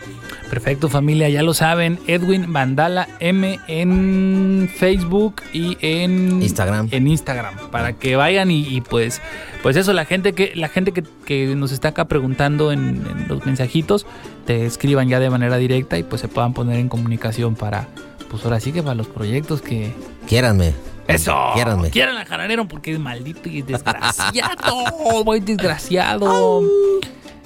Perfecto 0.54 0.88
familia, 0.88 1.28
ya 1.28 1.42
lo 1.42 1.52
saben, 1.52 1.98
Edwin 2.06 2.52
Vandala 2.52 3.08
M 3.18 3.58
en 3.66 4.70
Facebook 4.72 5.42
y 5.52 5.76
en 5.80 6.40
Instagram. 6.40 6.86
En 6.92 7.08
Instagram, 7.08 7.56
para 7.72 7.94
que 7.94 8.14
vayan 8.14 8.52
y, 8.52 8.60
y, 8.64 8.80
pues, 8.80 9.20
pues 9.64 9.74
eso, 9.74 9.92
la 9.92 10.04
gente 10.04 10.32
que, 10.32 10.52
la 10.54 10.68
gente 10.68 10.92
que, 10.92 11.02
que 11.26 11.56
nos 11.56 11.72
está 11.72 11.88
acá 11.88 12.04
preguntando 12.04 12.70
en, 12.70 13.04
en 13.04 13.26
los 13.26 13.44
mensajitos, 13.44 14.06
te 14.46 14.64
escriban 14.64 15.08
ya 15.08 15.18
de 15.18 15.28
manera 15.28 15.56
directa 15.56 15.98
y 15.98 16.04
pues 16.04 16.20
se 16.20 16.28
puedan 16.28 16.54
poner 16.54 16.78
en 16.78 16.88
comunicación 16.88 17.56
para, 17.56 17.88
pues 18.30 18.44
ahora 18.44 18.60
sí 18.60 18.70
que 18.70 18.80
para 18.80 18.94
los 18.94 19.08
proyectos 19.08 19.60
que, 19.60 19.92
Quiéranme. 20.28 20.72
eso. 21.08 21.36
Quiéranme. 21.54 21.90
Quieran 21.90 22.16
al 22.16 22.26
jaranero 22.26 22.68
porque 22.68 22.92
es 22.92 23.00
maldito 23.00 23.48
y 23.48 23.62
desgraciado. 23.62 25.24
muy 25.24 25.40
desgraciado. 25.40 26.62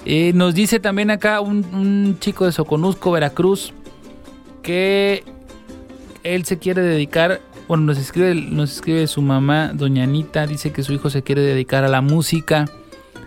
Eh, 0.05 0.31
nos 0.33 0.55
dice 0.55 0.79
también 0.79 1.11
acá 1.11 1.41
un, 1.41 1.65
un 1.73 2.17
chico 2.19 2.45
de 2.45 2.51
Soconusco, 2.51 3.11
Veracruz, 3.11 3.73
que 4.63 5.23
él 6.23 6.45
se 6.45 6.57
quiere 6.57 6.81
dedicar. 6.81 7.41
Bueno, 7.67 7.83
nos 7.83 7.97
escribe, 7.97 8.33
nos 8.33 8.71
escribe 8.71 9.05
su 9.07 9.21
mamá, 9.21 9.71
doña 9.73 10.03
Anita, 10.03 10.47
dice 10.47 10.71
que 10.71 10.81
su 10.83 10.93
hijo 10.93 11.09
se 11.09 11.21
quiere 11.21 11.41
dedicar 11.41 11.83
a 11.83 11.87
la 11.87 12.01
música, 12.01 12.65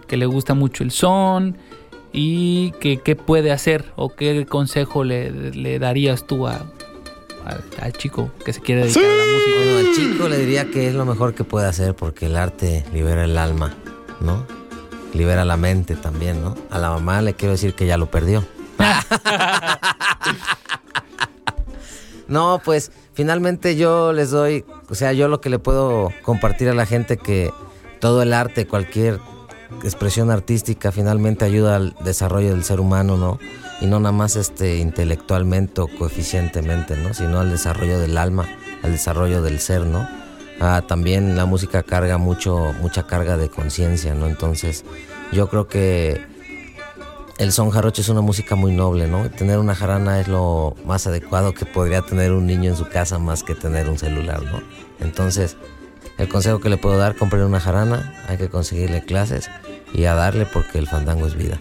que 0.09 0.16
le 0.16 0.27
gusta 0.27 0.55
mucho 0.55 0.83
el 0.83 0.91
son 0.91 1.57
y 2.12 2.73
que 2.81 2.99
qué 2.99 3.16
puede 3.16 3.53
hacer 3.53 3.85
o 3.95 4.09
qué 4.14 4.45
consejo 4.47 5.05
le, 5.05 5.53
le 5.53 5.79
darías 5.79 6.27
tú 6.27 6.49
a, 6.49 6.66
al, 7.45 7.62
al 7.81 7.93
chico 7.93 8.31
que 8.45 8.53
se 8.53 8.61
quiere 8.61 8.83
dedicar 8.83 9.05
a 9.05 9.16
la 9.16 9.33
música. 9.33 9.57
Bueno, 9.57 9.79
al 9.79 9.95
chico 9.95 10.29
le 10.29 10.39
diría 10.39 10.70
que 10.70 10.89
es 10.89 10.95
lo 10.95 11.05
mejor 11.05 11.35
que 11.35 11.45
puede 11.45 11.66
hacer 11.68 11.95
porque 11.95 12.27
el 12.27 12.37
arte 12.37 12.85
libera 12.93 13.25
el 13.25 13.39
alma, 13.39 13.75
¿no? 14.20 14.45
Libera 15.13 15.45
la 15.45 15.57
mente 15.57 15.97
también, 15.97 16.43
¿no? 16.43 16.57
A 16.71 16.79
la 16.79 16.91
mamá 16.91 17.21
le 17.23 17.35
quiero 17.35 17.53
decir 17.53 17.75
que 17.75 17.87
ya 17.87 17.97
lo 17.97 18.11
perdió. 18.11 18.45
No, 22.29 22.63
pues 22.65 22.93
finalmente 23.13 23.77
yo 23.77 24.15
les 24.15 24.31
doy, 24.31 24.65
o 24.89 24.95
sea, 24.95 25.13
yo 25.13 25.29
lo 25.29 25.43
que 25.43 25.51
le 25.51 25.59
puedo 25.59 26.09
compartir 26.23 26.71
a 26.71 26.75
la 26.75 26.87
gente 26.87 27.19
que 27.19 27.53
todo 28.01 28.23
el 28.23 28.33
arte, 28.33 28.67
cualquier 28.67 29.21
expresión 29.85 30.31
artística 30.31 30.93
finalmente 30.93 31.45
ayuda 31.45 31.77
al 31.77 31.95
desarrollo 32.05 32.51
del 32.51 32.65
ser 32.65 32.81
humano, 32.81 33.19
¿no? 33.19 33.39
Y 33.83 33.87
no 33.87 34.01
nada 34.01 34.13
más 34.13 34.37
este 34.37 34.79
intelectualmente 34.79 35.83
o 35.83 35.89
coeficientemente, 35.89 36.97
¿no? 36.97 37.13
Sino 37.13 37.41
al 37.41 37.51
desarrollo 37.51 37.99
del 37.99 38.17
alma, 38.17 38.47
al 38.83 38.93
desarrollo 38.93 39.43
del 39.43 39.61
ser, 39.61 39.85
¿no? 39.85 40.09
Ah, 40.65 40.81
también 40.87 41.35
la 41.35 41.45
música 41.45 41.83
carga 41.83 42.19
mucho, 42.19 42.73
mucha 42.81 43.05
carga 43.05 43.37
de 43.37 43.49
conciencia, 43.49 44.15
¿no? 44.15 44.29
Entonces, 44.29 44.85
yo 45.33 45.49
creo 45.49 45.67
que 45.67 46.25
el 47.39 47.51
son 47.51 47.71
jarocho 47.71 48.01
es 48.01 48.09
una 48.09 48.21
música 48.21 48.55
muy 48.55 48.71
noble, 48.71 49.09
¿no? 49.09 49.29
Tener 49.29 49.59
una 49.59 49.75
jarana 49.75 50.21
es 50.21 50.29
lo 50.29 50.77
más 50.85 51.09
adecuado 51.09 51.53
que 51.53 51.67
podría 51.67 52.03
tener 52.03 52.31
un 52.31 52.47
niño 52.47 52.71
en 52.71 52.77
su 52.77 52.89
casa 52.89 53.19
más 53.19 53.43
que 53.43 53.57
tener 53.57 53.89
un 53.89 53.99
celular, 53.99 54.41
¿no? 54.45 54.63
Entonces, 55.01 55.57
el 56.17 56.29
consejo 56.29 56.61
que 56.61 56.69
le 56.69 56.77
puedo 56.77 56.97
dar, 56.97 57.17
compren 57.17 57.43
una 57.43 57.59
jarana, 57.59 58.15
hay 58.29 58.37
que 58.37 58.49
conseguirle 58.49 59.05
clases 59.05 59.51
y 59.93 60.05
a 60.05 60.15
darle 60.15 60.47
porque 60.47 60.79
el 60.79 60.87
fandango 60.87 61.27
es 61.27 61.35
vida. 61.35 61.59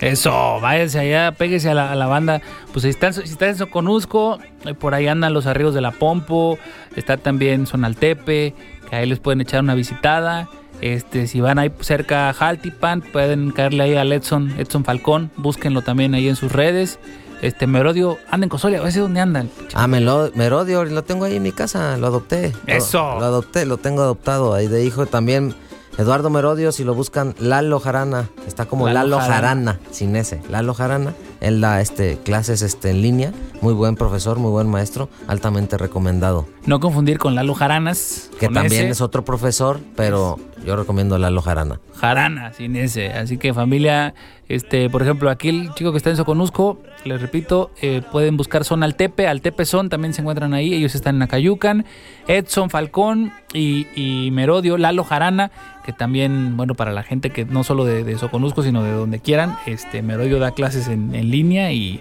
Eso, 0.00 0.58
váyanse 0.60 0.98
allá, 0.98 1.32
péguese 1.32 1.70
a 1.70 1.74
la, 1.74 1.90
a 1.92 1.94
la 1.94 2.06
banda. 2.06 2.42
Pues 2.72 2.82
si 2.82 2.88
están, 2.90 3.12
si 3.14 3.22
están 3.22 3.50
en 3.50 3.56
Soconusco, 3.56 4.38
por 4.78 4.94
ahí 4.94 5.06
andan 5.08 5.32
los 5.32 5.46
arreglos 5.46 5.74
de 5.74 5.80
la 5.80 5.90
Pompo, 5.90 6.58
está 6.96 7.16
también 7.16 7.66
Sonaltepe, 7.66 8.54
que 8.90 8.96
ahí 8.96 9.06
les 9.06 9.18
pueden 9.20 9.40
echar 9.40 9.60
una 9.62 9.74
visitada. 9.74 10.48
Este, 10.82 11.26
si 11.26 11.40
van 11.40 11.58
ahí 11.58 11.72
cerca 11.80 12.28
a 12.28 12.34
Jaltipan, 12.34 13.00
pueden 13.00 13.50
caerle 13.52 13.84
ahí 13.84 13.94
al 13.94 14.12
Edson, 14.12 14.52
Edson 14.58 14.84
Falcón, 14.84 15.30
búsquenlo 15.38 15.80
también 15.80 16.14
ahí 16.14 16.28
en 16.28 16.36
sus 16.36 16.52
redes. 16.52 16.98
Este, 17.40 17.66
Merodio, 17.66 18.18
anda 18.30 18.44
en 18.44 18.48
Cosolia, 18.50 18.82
a 18.82 18.90
si 18.90 18.98
dónde 18.98 19.20
andan. 19.20 19.50
Ah, 19.74 19.86
me 19.86 20.00
lo, 20.00 20.30
Merodio, 20.34 20.84
lo 20.84 21.04
tengo 21.04 21.24
ahí 21.24 21.36
en 21.36 21.42
mi 21.42 21.52
casa, 21.52 21.96
lo 21.96 22.06
adopté. 22.08 22.52
Lo- 22.66 22.74
Eso. 22.74 22.98
Lo, 23.18 23.24
adopté, 23.24 23.64
lo 23.66 23.78
tengo 23.78 24.02
adoptado 24.02 24.52
ahí 24.54 24.66
de 24.68 24.84
hijo 24.84 25.06
también. 25.06 25.54
Eduardo 25.98 26.28
Merodio, 26.28 26.72
si 26.72 26.84
lo 26.84 26.94
buscan, 26.94 27.34
Lalo 27.38 27.80
Jarana, 27.80 28.28
está 28.46 28.66
como 28.66 28.86
Lalo 28.86 29.08
Lalo, 29.08 29.18
Jarana. 29.18 29.72
Jarana. 29.72 29.80
sin 29.90 30.14
ese, 30.14 30.42
Lalo 30.50 30.74
Jarana. 30.74 31.14
Él 31.40 31.60
da 31.62 31.80
este, 31.80 32.18
clases 32.18 32.60
este, 32.60 32.90
en 32.90 33.00
línea. 33.00 33.32
Muy 33.62 33.72
buen 33.72 33.94
profesor, 33.94 34.38
muy 34.38 34.50
buen 34.50 34.68
maestro. 34.68 35.08
Altamente 35.26 35.78
recomendado. 35.78 36.46
No 36.66 36.80
confundir 36.80 37.18
con 37.18 37.34
Lalo 37.34 37.54
Jaranas. 37.54 38.30
Que 38.38 38.48
también 38.48 38.84
ese. 38.84 38.90
es 38.90 39.00
otro 39.00 39.24
profesor, 39.24 39.80
pero 39.96 40.38
yo 40.66 40.76
recomiendo 40.76 41.16
Lalo 41.16 41.40
Jarana. 41.40 41.80
Jarana, 41.94 42.52
sin 42.52 42.76
ese. 42.76 43.12
Así 43.12 43.38
que 43.38 43.54
familia, 43.54 44.14
este, 44.48 44.88
por 44.88 45.02
ejemplo, 45.02 45.28
aquí 45.28 45.48
el 45.48 45.74
chico 45.74 45.90
que 45.90 45.98
está 45.98 46.10
en 46.10 46.16
Soconusco, 46.16 46.80
les 47.04 47.20
repito, 47.20 47.72
eh, 47.82 48.02
pueden 48.12 48.36
buscar 48.36 48.64
Son 48.64 48.82
Altepe, 48.82 49.26
Altepe 49.26 49.64
Son, 49.64 49.88
también 49.88 50.14
se 50.14 50.20
encuentran 50.20 50.54
ahí, 50.54 50.72
ellos 50.72 50.94
están 50.94 51.16
en 51.16 51.22
Acayucan, 51.22 51.84
Edson 52.28 52.70
Falcón 52.70 53.32
y, 53.52 53.86
y 53.96 54.30
Merodio, 54.30 54.78
Lalo 54.78 55.02
Jarana, 55.02 55.50
que 55.84 55.92
también, 55.92 56.56
bueno, 56.56 56.74
para 56.74 56.92
la 56.92 57.02
gente 57.02 57.30
que 57.30 57.44
no 57.44 57.64
solo 57.64 57.84
de, 57.84 58.04
de 58.04 58.18
Soconusco, 58.18 58.62
sino 58.62 58.82
de 58.84 58.92
donde 58.92 59.18
quieran, 59.18 59.56
este, 59.66 60.02
Merodio 60.02 60.38
da 60.38 60.52
clases 60.52 60.88
en, 60.88 61.14
en 61.14 61.30
línea 61.30 61.72
y 61.72 62.00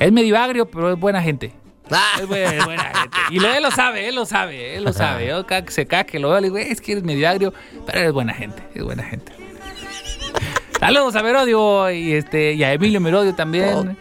es 0.00 0.12
medio 0.12 0.36
agrio, 0.38 0.66
pero 0.66 0.92
es 0.92 0.98
buena 0.98 1.22
gente. 1.22 1.52
Es 2.20 2.26
buena, 2.26 2.52
es 2.52 2.64
buena 2.64 2.82
gente. 2.82 3.16
Y 3.30 3.38
lo, 3.38 3.52
él 3.52 3.62
lo 3.62 3.70
sabe, 3.70 4.08
él 4.08 4.16
lo 4.16 4.26
sabe, 4.26 4.76
él 4.76 4.84
lo 4.84 4.92
sabe. 4.92 5.28
Yo 5.28 5.46
que 5.46 5.64
se 5.68 5.86
caque, 5.86 6.18
lo 6.18 6.30
veo, 6.30 6.40
le 6.40 6.48
digo, 6.48 6.58
es 6.58 6.80
que 6.80 6.92
eres 6.92 7.04
medio 7.04 7.28
agrio, 7.28 7.54
pero 7.86 8.00
eres 8.00 8.12
buena 8.12 8.34
gente, 8.34 8.62
es 8.74 8.82
buena 8.82 9.04
gente. 9.04 9.45
Saludos 10.78 11.16
a 11.16 11.22
Merodio 11.22 11.90
y 11.90 12.12
este 12.12 12.52
y 12.52 12.62
a 12.62 12.72
Emilio 12.72 13.00
Merodio 13.00 13.34
también. 13.34 13.96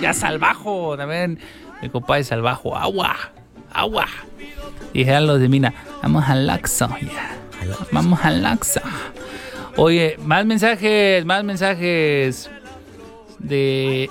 Y 0.00 0.04
a 0.04 0.12
Salvajo 0.12 0.96
también. 0.96 1.38
Mi 1.80 1.88
compadre 1.88 2.24
Salvajo, 2.24 2.76
agua, 2.76 3.16
agua. 3.72 4.06
Y 4.92 5.02
eran 5.02 5.26
los 5.26 5.40
de 5.40 5.48
Mina, 5.48 5.72
vamos 6.02 6.24
al 6.28 6.46
Laxo, 6.46 6.88
ya. 7.00 7.36
Vamos 7.92 8.20
al 8.22 8.42
Laxo. 8.42 8.80
Oye, 9.76 10.16
más 10.24 10.44
mensajes, 10.44 11.24
más 11.24 11.44
mensajes 11.44 12.50
de 13.38 14.10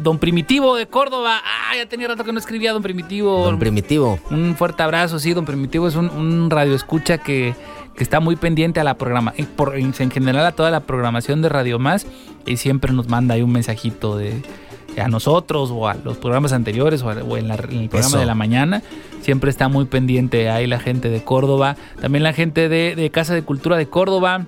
Don 0.00 0.18
Primitivo 0.18 0.76
de 0.76 0.86
Córdoba. 0.86 1.40
Ah, 1.44 1.76
ya 1.76 1.86
tenía 1.86 2.08
rato 2.08 2.24
que 2.24 2.32
no 2.32 2.38
escribía 2.38 2.72
Don 2.72 2.82
Primitivo. 2.82 3.44
Don 3.44 3.58
Primitivo. 3.58 4.18
Un 4.30 4.54
fuerte 4.56 4.82
abrazo, 4.82 5.18
sí, 5.18 5.34
don 5.34 5.44
Primitivo 5.44 5.88
es 5.88 5.96
un, 5.96 6.08
un 6.10 6.50
radio 6.50 6.74
escucha 6.74 7.18
que, 7.18 7.54
que 7.98 8.04
está 8.04 8.20
muy 8.20 8.36
pendiente 8.36 8.80
a 8.80 8.84
la 8.84 8.96
programa, 8.96 9.34
en, 9.36 9.44
por- 9.46 9.76
en 9.76 9.92
general 9.92 10.46
a 10.46 10.52
toda 10.52 10.70
la 10.70 10.80
programación 10.80 11.42
de 11.42 11.48
Radio 11.50 11.78
Más 11.78 12.06
y 12.46 12.56
siempre 12.56 12.92
nos 12.92 13.08
manda 13.08 13.34
ahí 13.34 13.42
un 13.42 13.52
mensajito 13.52 14.16
de 14.16 14.40
a 14.98 15.06
nosotros 15.08 15.70
o 15.72 15.86
a 15.86 15.94
los 15.94 16.16
programas 16.16 16.52
anteriores 16.52 17.02
o, 17.02 17.10
a- 17.10 17.14
o 17.22 17.36
en, 17.36 17.48
la- 17.48 17.54
en 17.56 17.72
el 17.82 17.88
programa 17.88 18.08
Eso. 18.08 18.18
de 18.18 18.26
la 18.26 18.34
mañana. 18.34 18.82
Siempre 19.20 19.50
está 19.50 19.68
muy 19.68 19.84
pendiente 19.84 20.48
ahí 20.48 20.66
la 20.66 20.78
gente 20.80 21.10
de 21.10 21.22
Córdoba, 21.24 21.76
también 22.00 22.22
la 22.22 22.32
gente 22.32 22.68
de, 22.68 22.94
de 22.96 23.10
Casa 23.10 23.34
de 23.34 23.42
Cultura 23.42 23.76
de 23.76 23.88
Córdoba. 23.88 24.46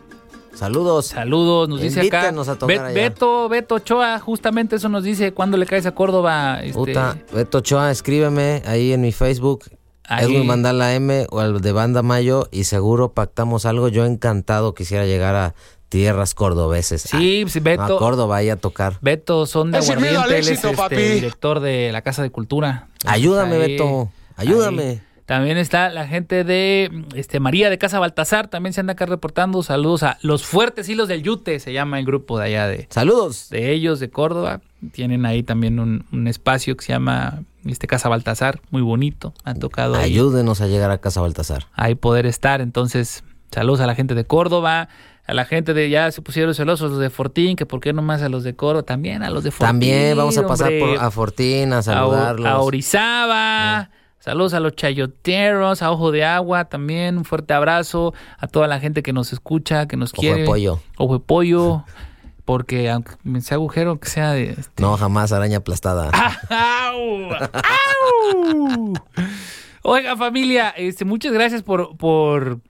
Saludos. 0.55 1.07
Saludos, 1.07 1.69
nos 1.69 1.81
dice 1.81 2.01
acá. 2.07 2.29
A 2.29 2.67
Bet- 2.67 2.81
allá. 2.81 2.93
Beto, 2.95 3.49
Beto 3.49 3.75
Ochoa, 3.77 4.19
justamente 4.19 4.77
eso 4.77 4.89
nos 4.89 5.05
dice 5.05 5.33
cuando 5.33 5.57
le 5.57 5.67
caes 5.67 5.87
a 5.87 5.93
Córdoba. 5.93 6.61
Este, 6.63 6.95
Beto 7.33 7.59
Ochoa, 7.59 7.91
escríbeme 7.91 8.63
ahí 8.67 8.93
en 8.93 9.01
mi 9.01 9.13
Facebook. 9.13 9.65
Ahí. 10.11 10.25
Edwin 10.27 10.47
Mandala 10.47 10.95
M 10.95 11.27
o 11.31 11.39
al 11.41 11.61
de 11.61 11.73
Banda 11.73 12.03
Mayo 12.03 12.49
y 12.51 12.65
seguro 12.65 13.13
pactamos 13.13 13.65
algo. 13.65 13.89
Yo 13.89 14.05
encantado 14.05 14.75
quisiera 14.75 15.07
llegar 15.07 15.37
a 15.37 15.55
tierras 15.89 16.35
cordobeses. 16.35 17.03
Sí, 17.03 17.45
sí, 17.49 17.59
Ah, 17.61 17.63
Beto. 17.63 17.83
a 17.83 17.99
Córdoba 17.99 18.37
ahí 18.39 18.49
a 18.51 18.57
tocar. 18.57 18.99
Beto 19.01 19.47
son 19.47 19.71
de 19.71 19.79
Aguardiente, 19.79 20.17
él 20.29 20.33
es 20.35 20.49
éxito, 20.49 20.69
este, 20.69 20.77
papi. 20.83 20.97
director 20.97 21.61
de 21.61 21.91
la 21.93 22.03
Casa 22.03 22.23
de 22.23 22.31
Cultura. 22.31 22.89
Ayúdame, 23.07 23.55
Ahí- 23.57 23.73
Beto. 23.73 24.11
Ayúdame. 24.37 24.83
ahí. 24.83 25.01
También 25.31 25.59
está 25.59 25.91
la 25.91 26.09
gente 26.09 26.43
de 26.43 26.91
este, 27.15 27.39
María 27.39 27.71
de 27.71 27.79
Casa 27.79 28.01
Baltasar, 28.01 28.49
también 28.49 28.73
se 28.73 28.81
anda 28.81 28.95
acá 28.95 29.07
reportando. 29.07 29.63
Saludos 29.63 30.03
a 30.03 30.19
Los 30.23 30.45
Fuertes 30.45 30.89
Hilos 30.89 31.07
del 31.07 31.23
Yute, 31.23 31.61
se 31.61 31.73
llama 31.73 32.01
el 32.01 32.05
grupo 32.05 32.37
de 32.37 32.47
allá 32.47 32.67
de, 32.67 32.89
Saludos. 32.91 33.49
de 33.49 33.71
ellos, 33.71 34.01
de 34.01 34.11
Córdoba. 34.11 34.61
Tienen 34.91 35.25
ahí 35.27 35.45
también 35.45 35.79
un, 35.79 36.05
un 36.11 36.27
espacio 36.27 36.77
que 36.77 36.85
se 36.85 36.93
llama 36.93 37.45
este, 37.65 37.87
Casa 37.87 38.09
Baltasar, 38.09 38.61
muy 38.73 38.83
bonito. 38.83 39.33
Han 39.45 39.61
tocado 39.61 39.95
ahí, 39.95 40.11
Ayúdenos 40.11 40.61
a 40.63 40.67
llegar 40.67 40.91
a 40.91 40.99
Casa 40.99 41.21
Baltasar. 41.21 41.69
ahí 41.75 41.95
poder 41.95 42.27
estar. 42.27 42.61
Entonces, 42.61 43.23
saludos 43.53 43.79
a 43.79 43.87
la 43.87 43.95
gente 43.95 44.17
de 44.17 44.25
Córdoba. 44.25 44.89
A 45.29 45.33
la 45.33 45.45
gente 45.45 45.75
de 45.75 45.89
ya 45.91 46.11
se 46.11 46.23
pusieron 46.23 46.57
celosos 46.57 46.91
los 46.91 46.99
de 46.99 47.09
Fortín, 47.09 47.55
que 47.55 47.67
por 47.67 47.79
qué 47.79 47.93
no 47.93 48.03
más 48.03 48.21
a 48.23 48.29
los 48.29 48.43
de 48.43 48.57
Córdoba, 48.57 48.83
también 48.83 49.23
a 49.23 49.31
los 49.31 49.45
de 49.45 49.53
Fortín. 49.53 49.67
También 49.69 50.17
vamos 50.17 50.37
a 50.39 50.45
pasar 50.45 50.73
hombre. 50.73 50.97
por 50.97 51.05
a 51.05 51.09
Fortín 51.13 51.73
a 51.73 51.79
a, 51.79 51.83
saludarlos. 51.85 52.49
a 52.49 52.59
Orizaba. 52.59 53.91
Saludos 54.21 54.53
a 54.55 54.61
los 54.61 54.77
chayoteros, 54.77 55.83
a 55.83 55.91
Ojo 55.91 56.13
de 56.13 56.25
Agua 56.25 56.67
también. 56.67 57.17
Un 57.19 57.25
fuerte 57.25 57.55
abrazo 57.55 58.15
a 58.39 58.47
toda 58.47 58.69
la 58.69 58.79
gente 58.79 59.03
que 59.03 59.13
nos 59.13 59.33
escucha, 59.33 59.89
que 59.89 59.97
nos 59.97 60.13
Ojo 60.13 60.23
de 60.23 60.29
quiere. 60.29 60.45
pollo. 60.45 60.81
Ojo 60.99 61.15
de 61.15 61.21
pollo. 61.21 61.85
Porque 62.45 62.91
aunque 62.91 63.13
me 63.23 63.41
sea 63.41 63.57
agujero, 63.57 63.99
que 64.01 64.09
sea 64.09 64.33
de. 64.33 64.51
este- 64.59 64.83
No, 64.83 64.97
jamás 64.97 65.31
araña 65.33 65.59
aplastada. 65.59 66.11
¡Au! 66.51 67.31
¡Au! 67.33 68.93
Oiga, 69.83 70.17
familia, 70.17 70.71
este, 70.77 71.05
muchas 71.05 71.33
gracias 71.33 71.63
por, 71.63 71.97
por 71.97 72.61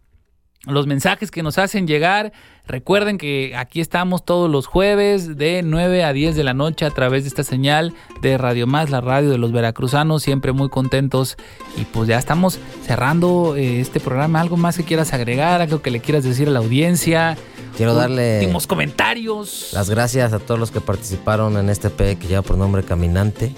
los 0.66 0.86
mensajes 0.86 1.30
que 1.30 1.42
nos 1.42 1.58
hacen 1.58 1.86
llegar. 1.86 2.32
Recuerden 2.66 3.18
que 3.18 3.54
aquí 3.56 3.80
estamos 3.80 4.24
todos 4.24 4.50
los 4.50 4.66
jueves 4.66 5.36
de 5.36 5.62
9 5.64 6.04
a 6.04 6.12
10 6.12 6.36
de 6.36 6.44
la 6.44 6.54
noche 6.54 6.84
a 6.84 6.90
través 6.90 7.24
de 7.24 7.28
esta 7.28 7.42
señal 7.42 7.94
de 8.20 8.36
Radio 8.38 8.66
Más, 8.66 8.90
la 8.90 9.00
radio 9.00 9.30
de 9.30 9.38
los 9.38 9.52
veracruzanos, 9.52 10.22
siempre 10.22 10.52
muy 10.52 10.68
contentos. 10.68 11.36
Y 11.76 11.84
pues 11.86 12.08
ya 12.08 12.18
estamos 12.18 12.58
cerrando 12.86 13.56
eh, 13.56 13.80
este 13.80 13.98
programa. 14.00 14.40
¿Algo 14.40 14.56
más 14.56 14.76
que 14.76 14.84
quieras 14.84 15.12
agregar? 15.12 15.62
¿Algo 15.62 15.82
que 15.82 15.90
le 15.90 16.00
quieras 16.00 16.24
decir 16.24 16.48
a 16.48 16.50
la 16.50 16.58
audiencia? 16.61 17.36
Quiero 17.76 17.94
darle 17.94 18.40
Últimos 18.40 18.66
comentarios. 18.66 19.70
las 19.72 19.88
gracias 19.88 20.32
a 20.32 20.38
todos 20.38 20.61
los 20.61 20.70
que 20.70 20.80
participaron 20.80 21.56
en 21.56 21.70
este 21.70 21.88
P 21.88 22.16
que 22.16 22.28
lleva 22.28 22.42
por 22.42 22.58
nombre 22.58 22.82
Caminante. 22.82 23.54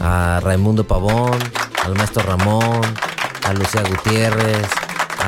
A 0.00 0.40
Raimundo 0.42 0.84
Pavón, 0.86 1.38
al 1.84 1.94
maestro 1.94 2.22
Ramón, 2.22 2.80
a 3.44 3.52
Lucía 3.52 3.82
Gutiérrez, 3.82 4.66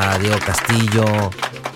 a 0.01 0.19
Diego 0.19 0.37
Castillo, 0.45 1.05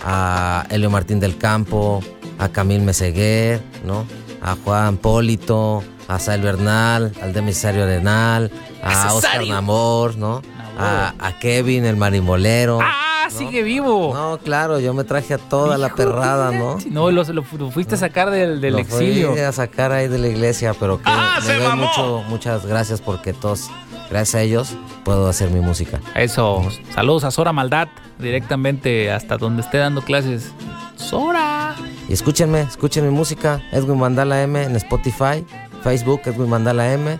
a 0.05 0.64
Elio 0.70 0.91
Martín 0.91 1.20
del 1.20 1.37
Campo, 1.37 2.03
a 2.39 2.49
Camil 2.49 2.81
Meseguer, 2.83 3.62
¿no? 3.85 4.07
A 4.43 4.57
Juan 4.64 4.97
Polito, 4.97 5.83
a 6.09 6.18
Sael 6.18 6.43
Bernal, 6.43 7.12
al 7.22 7.33
Demisario 7.33 7.85
Arenal, 7.85 8.51
a 8.83 9.12
Oscar. 9.14 9.47
Namor, 9.47 10.16
¿no? 10.16 10.43
A, 10.79 11.14
a 11.18 11.39
Kevin, 11.39 11.85
el 11.85 11.97
marimolero. 11.97 12.79
¡Ah! 12.83 13.01
¡Sigue 13.31 13.62
vivo! 13.62 14.12
No, 14.12 14.39
claro, 14.39 14.79
yo 14.81 14.93
me 14.93 15.03
traje 15.03 15.33
a 15.35 15.39
toda 15.39 15.79
la 15.79 15.95
perrada, 15.95 16.51
¿no? 16.53 16.77
No, 16.91 17.11
lo, 17.11 17.25
lo- 17.25 17.45
lo 17.59 17.70
fuiste 17.70 17.95
a 17.95 17.99
sacar 17.99 18.31
del, 18.31 18.61
del 18.61 18.75
Lo 18.75 18.79
exilio. 18.81 19.33
fui 19.33 19.41
a 19.41 19.51
sacar 19.51 19.93
ahí 19.93 20.09
de 20.09 20.18
la 20.18 20.29
iglesia, 20.29 20.75
pero 20.79 20.99
que 20.99 21.05
¡Ah, 21.07 21.39
se 21.43 21.55
doy 21.59 21.75
mucho, 21.75 22.22
muchas 22.29 22.66
gracias 22.66 23.01
porque 23.01 23.33
todos, 23.33 23.70
gracias 24.14 24.36
a 24.36 24.42
ellos, 24.42 24.76
puedo 25.04 25.26
hacer 25.26 25.50
mi 25.50 25.58
música. 25.58 26.00
Eso. 26.14 26.62
Saludos 26.94 27.24
a 27.24 27.32
Sora 27.32 27.52
Maldad, 27.52 27.88
directamente 28.20 29.10
hasta 29.10 29.36
donde 29.36 29.62
esté 29.62 29.78
dando 29.78 30.02
clases. 30.02 30.52
Sora. 30.94 31.74
Y 32.08 32.12
escúchenme, 32.12 32.60
escuchen 32.60 33.04
mi 33.04 33.10
música, 33.10 33.60
Edwin 33.72 33.98
Mandala 33.98 34.40
M 34.40 34.62
en 34.62 34.76
Spotify, 34.76 35.44
Facebook, 35.82 36.20
Edwin 36.26 36.48
Mandala 36.48 36.92
M, 36.92 37.18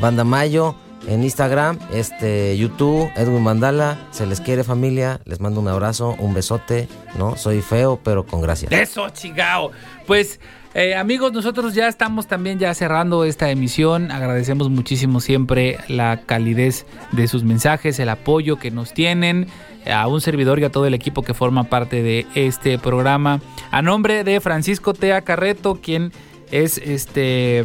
Banda 0.00 0.24
Mayo, 0.24 0.74
en 1.08 1.22
Instagram, 1.22 1.78
este, 1.92 2.56
YouTube, 2.56 3.10
Edwin 3.16 3.42
Mandala, 3.42 3.98
se 4.10 4.26
les 4.26 4.40
quiere 4.40 4.64
familia, 4.64 5.20
les 5.24 5.40
mando 5.40 5.60
un 5.60 5.68
abrazo, 5.68 6.16
un 6.18 6.34
besote, 6.34 6.88
¿no? 7.18 7.36
Soy 7.36 7.62
feo, 7.62 8.00
pero 8.02 8.24
con 8.24 8.40
gracia. 8.40 8.68
Eso, 8.70 9.08
chingao. 9.10 9.70
Pues, 10.06 10.40
eh, 10.74 10.94
amigos, 10.96 11.32
nosotros 11.32 11.74
ya 11.74 11.86
estamos 11.86 12.26
también 12.26 12.58
ya 12.58 12.74
cerrando 12.74 13.24
esta 13.24 13.50
emisión. 13.50 14.10
Agradecemos 14.10 14.70
muchísimo 14.70 15.20
siempre 15.20 15.78
la 15.88 16.22
calidez 16.26 16.86
de 17.12 17.28
sus 17.28 17.44
mensajes, 17.44 17.98
el 17.98 18.08
apoyo 18.08 18.58
que 18.58 18.70
nos 18.70 18.92
tienen. 18.92 19.46
A 19.86 20.08
un 20.08 20.20
servidor 20.20 20.58
y 20.58 20.64
a 20.64 20.70
todo 20.70 20.86
el 20.86 20.94
equipo 20.94 21.22
que 21.22 21.34
forma 21.34 21.64
parte 21.64 22.02
de 22.02 22.26
este 22.34 22.78
programa. 22.78 23.40
A 23.70 23.82
nombre 23.82 24.24
de 24.24 24.40
Francisco 24.40 24.94
Tea 24.94 25.22
Carreto, 25.22 25.78
quien 25.82 26.10
es 26.50 26.78
este. 26.78 27.64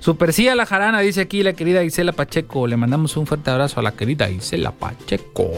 Super 0.00 0.32
sí 0.32 0.48
a 0.48 0.54
la 0.54 0.64
jarana, 0.64 1.00
dice 1.00 1.20
aquí 1.22 1.42
la 1.42 1.52
querida 1.52 1.82
Isela 1.82 2.12
Pacheco. 2.12 2.66
Le 2.66 2.76
mandamos 2.76 3.16
un 3.16 3.26
fuerte 3.26 3.50
abrazo 3.50 3.80
a 3.80 3.82
la 3.82 3.92
querida 3.92 4.30
Isela 4.30 4.70
Pacheco. 4.72 5.50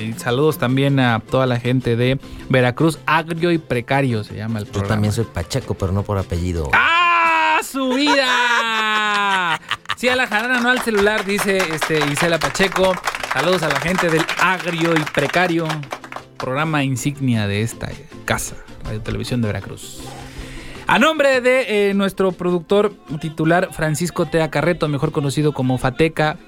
Y 0.00 0.12
saludos 0.14 0.56
también 0.58 0.98
a 1.00 1.20
toda 1.20 1.46
la 1.46 1.58
gente 1.60 1.96
de 1.96 2.18
Veracruz, 2.48 2.98
agrio 3.06 3.50
y 3.50 3.58
precario 3.58 4.24
se 4.24 4.36
llama 4.36 4.60
el 4.60 4.66
Yo 4.66 4.72
programa. 4.72 4.94
también 4.94 5.12
soy 5.12 5.24
Pacheco, 5.24 5.74
pero 5.74 5.92
no 5.92 6.04
por 6.04 6.16
apellido. 6.16 6.70
¡Ah! 6.72 7.58
¡Su 7.62 7.90
vida! 7.94 9.60
Sí, 9.96 10.08
a 10.08 10.14
la 10.16 10.28
jarana, 10.28 10.60
no 10.60 10.70
al 10.70 10.80
celular, 10.80 11.24
dice 11.24 11.58
este 11.58 11.98
Isela 12.12 12.38
Pacheco. 12.38 12.94
Saludos 13.32 13.62
a 13.64 13.68
la 13.68 13.80
gente 13.80 14.08
del 14.08 14.24
agrio 14.40 14.94
y 14.96 15.00
precario, 15.12 15.66
programa 16.38 16.84
insignia 16.84 17.46
de 17.48 17.62
esta 17.62 17.88
casa, 18.24 18.54
Radio 18.84 19.00
Televisión 19.02 19.42
de 19.42 19.48
Veracruz. 19.48 20.00
A 20.88 20.98
nombre 20.98 21.40
de 21.42 21.90
eh, 21.90 21.94
nuestro 21.94 22.32
productor 22.32 22.94
titular 23.20 23.68
Francisco 23.72 24.24
Tea 24.26 24.50
Carreto, 24.50 24.88
mejor 24.88 25.12
conocido 25.12 25.52
como 25.52 25.76
Fateca, 25.76 26.38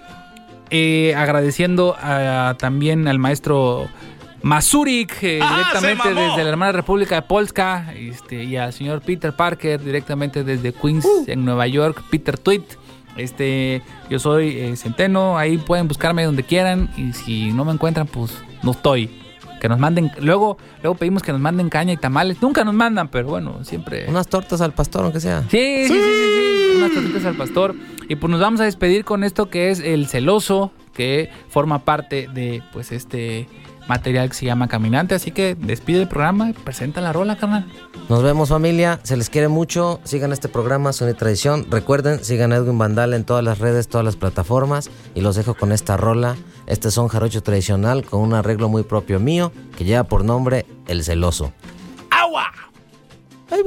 eh, 0.70 1.14
agradeciendo 1.14 1.94
a- 2.00 2.56
también 2.58 3.06
al 3.06 3.18
maestro 3.18 3.88
Mazurik, 4.42 5.22
eh, 5.22 5.40
Ah, 5.42 5.56
directamente 5.58 6.14
desde 6.14 6.42
la 6.42 6.48
hermana 6.48 6.72
República 6.72 7.16
de 7.16 7.22
Polska, 7.22 7.92
este, 7.94 8.44
y 8.44 8.56
al 8.56 8.72
señor 8.72 9.02
Peter 9.02 9.34
Parker, 9.36 9.78
directamente 9.84 10.42
desde 10.42 10.72
Queens, 10.72 11.04
Uh. 11.04 11.24
en 11.26 11.44
Nueva 11.44 11.66
York, 11.66 12.02
Peter 12.10 12.38
Tweet. 12.38 12.62
Este, 13.18 13.82
yo 14.08 14.18
soy 14.18 14.56
eh, 14.56 14.76
Centeno, 14.76 15.36
ahí 15.36 15.58
pueden 15.58 15.86
buscarme 15.86 16.24
donde 16.24 16.44
quieran, 16.44 16.88
y 16.96 17.12
si 17.12 17.52
no 17.52 17.66
me 17.66 17.72
encuentran, 17.72 18.06
pues 18.06 18.32
no 18.62 18.70
estoy. 18.70 19.10
Que 19.60 19.68
nos 19.68 19.78
manden, 19.78 20.10
luego, 20.20 20.56
luego 20.82 20.96
pedimos 20.96 21.22
que 21.22 21.32
nos 21.32 21.40
manden 21.40 21.68
caña 21.68 21.92
y 21.92 21.96
tamales, 21.98 22.40
nunca 22.40 22.64
nos 22.64 22.74
mandan, 22.74 23.08
pero 23.08 23.28
bueno, 23.28 23.62
siempre. 23.62 24.06
Unas 24.08 24.26
tortas 24.26 24.60
al 24.62 24.72
pastor, 24.72 25.04
aunque 25.04 25.20
sea. 25.20 25.42
Sí, 25.42 25.86
sí, 25.86 25.88
sí, 25.88 25.94
sí, 25.94 26.72
sí, 26.72 26.76
unas 26.78 26.92
tortitas 26.92 27.24
al 27.26 27.36
pastor. 27.36 27.74
Y 28.08 28.16
pues 28.16 28.30
nos 28.30 28.40
vamos 28.40 28.60
a 28.60 28.64
despedir 28.64 29.04
con 29.04 29.22
esto 29.22 29.50
que 29.50 29.70
es 29.70 29.80
el 29.80 30.08
celoso, 30.08 30.72
que 30.94 31.30
forma 31.48 31.84
parte 31.84 32.28
de 32.32 32.62
pues 32.72 32.90
este 32.90 33.48
material 33.88 34.28
que 34.28 34.34
se 34.34 34.46
llama 34.46 34.68
Caminante. 34.68 35.14
Así 35.14 35.30
que 35.30 35.54
despide 35.54 36.02
el 36.02 36.08
programa 36.08 36.50
y 36.50 36.52
presenta 36.52 37.00
la 37.00 37.12
rola, 37.12 37.36
carnal. 37.36 37.66
Nos 38.08 38.22
vemos 38.22 38.48
familia, 38.48 39.00
se 39.02 39.16
les 39.16 39.30
quiere 39.30 39.48
mucho, 39.48 40.00
sigan 40.04 40.32
este 40.32 40.48
programa, 40.48 40.92
Son 40.92 41.12
Tradición. 41.14 41.66
Recuerden, 41.70 42.24
sigan 42.24 42.52
a 42.52 42.56
Edwin 42.56 42.78
Vandal 42.78 43.14
en 43.14 43.24
todas 43.24 43.44
las 43.44 43.58
redes, 43.58 43.88
todas 43.88 44.04
las 44.04 44.16
plataformas 44.16 44.90
y 45.14 45.20
los 45.20 45.36
dejo 45.36 45.54
con 45.54 45.72
esta 45.72 45.96
rola. 45.96 46.36
Este 46.66 46.90
son 46.90 47.08
jarocho 47.08 47.42
tradicional 47.42 48.04
con 48.04 48.20
un 48.20 48.34
arreglo 48.34 48.68
muy 48.68 48.82
propio 48.82 49.20
mío 49.20 49.52
que 49.76 49.84
lleva 49.84 50.04
por 50.04 50.24
nombre 50.24 50.66
El 50.86 51.02
Celoso. 51.04 51.52
¡Agua! 52.10 52.52
Qué 53.48 53.62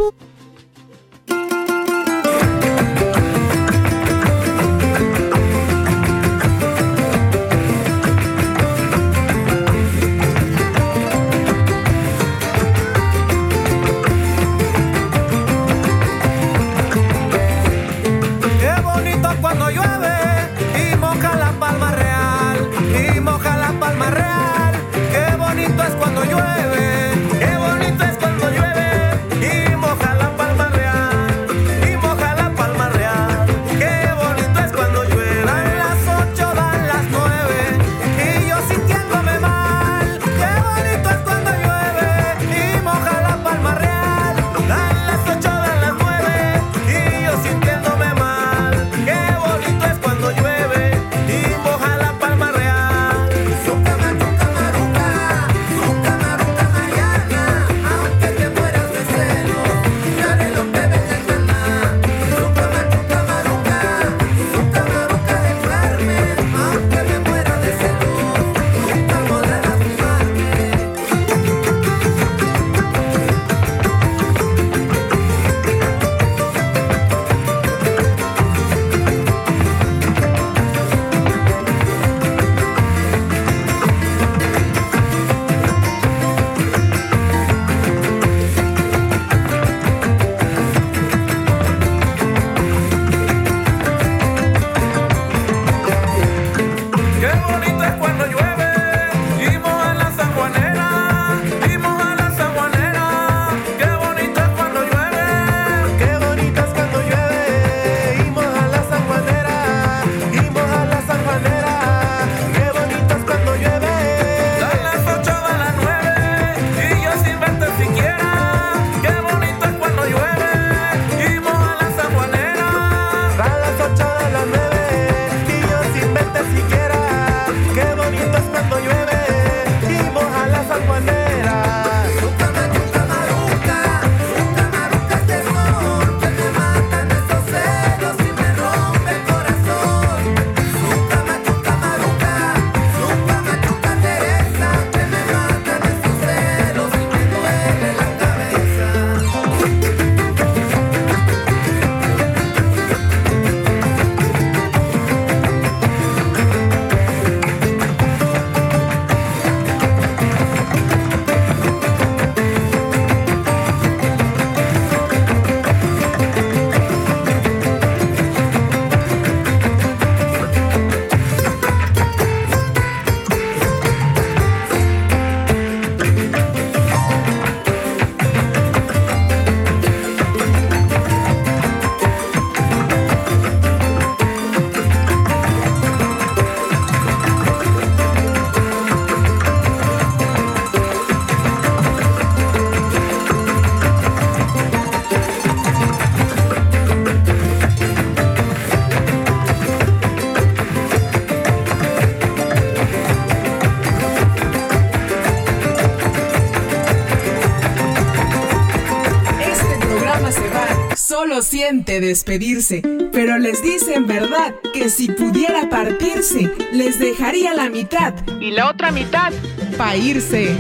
Solo 211.33 211.41
siente 211.41 211.99
despedirse, 211.99 212.83
pero 213.11 213.39
les 213.39 213.63
dice 213.63 213.95
en 213.95 214.05
verdad 214.05 214.53
que 214.71 214.87
si 214.87 215.07
pudiera 215.07 215.67
partirse, 215.67 216.51
les 216.71 216.99
dejaría 216.99 217.55
la 217.55 217.71
mitad 217.71 218.13
y 218.39 218.51
la 218.51 218.69
otra 218.69 218.91
mitad 218.91 219.33
pa' 219.75 219.95
irse. 219.95 220.55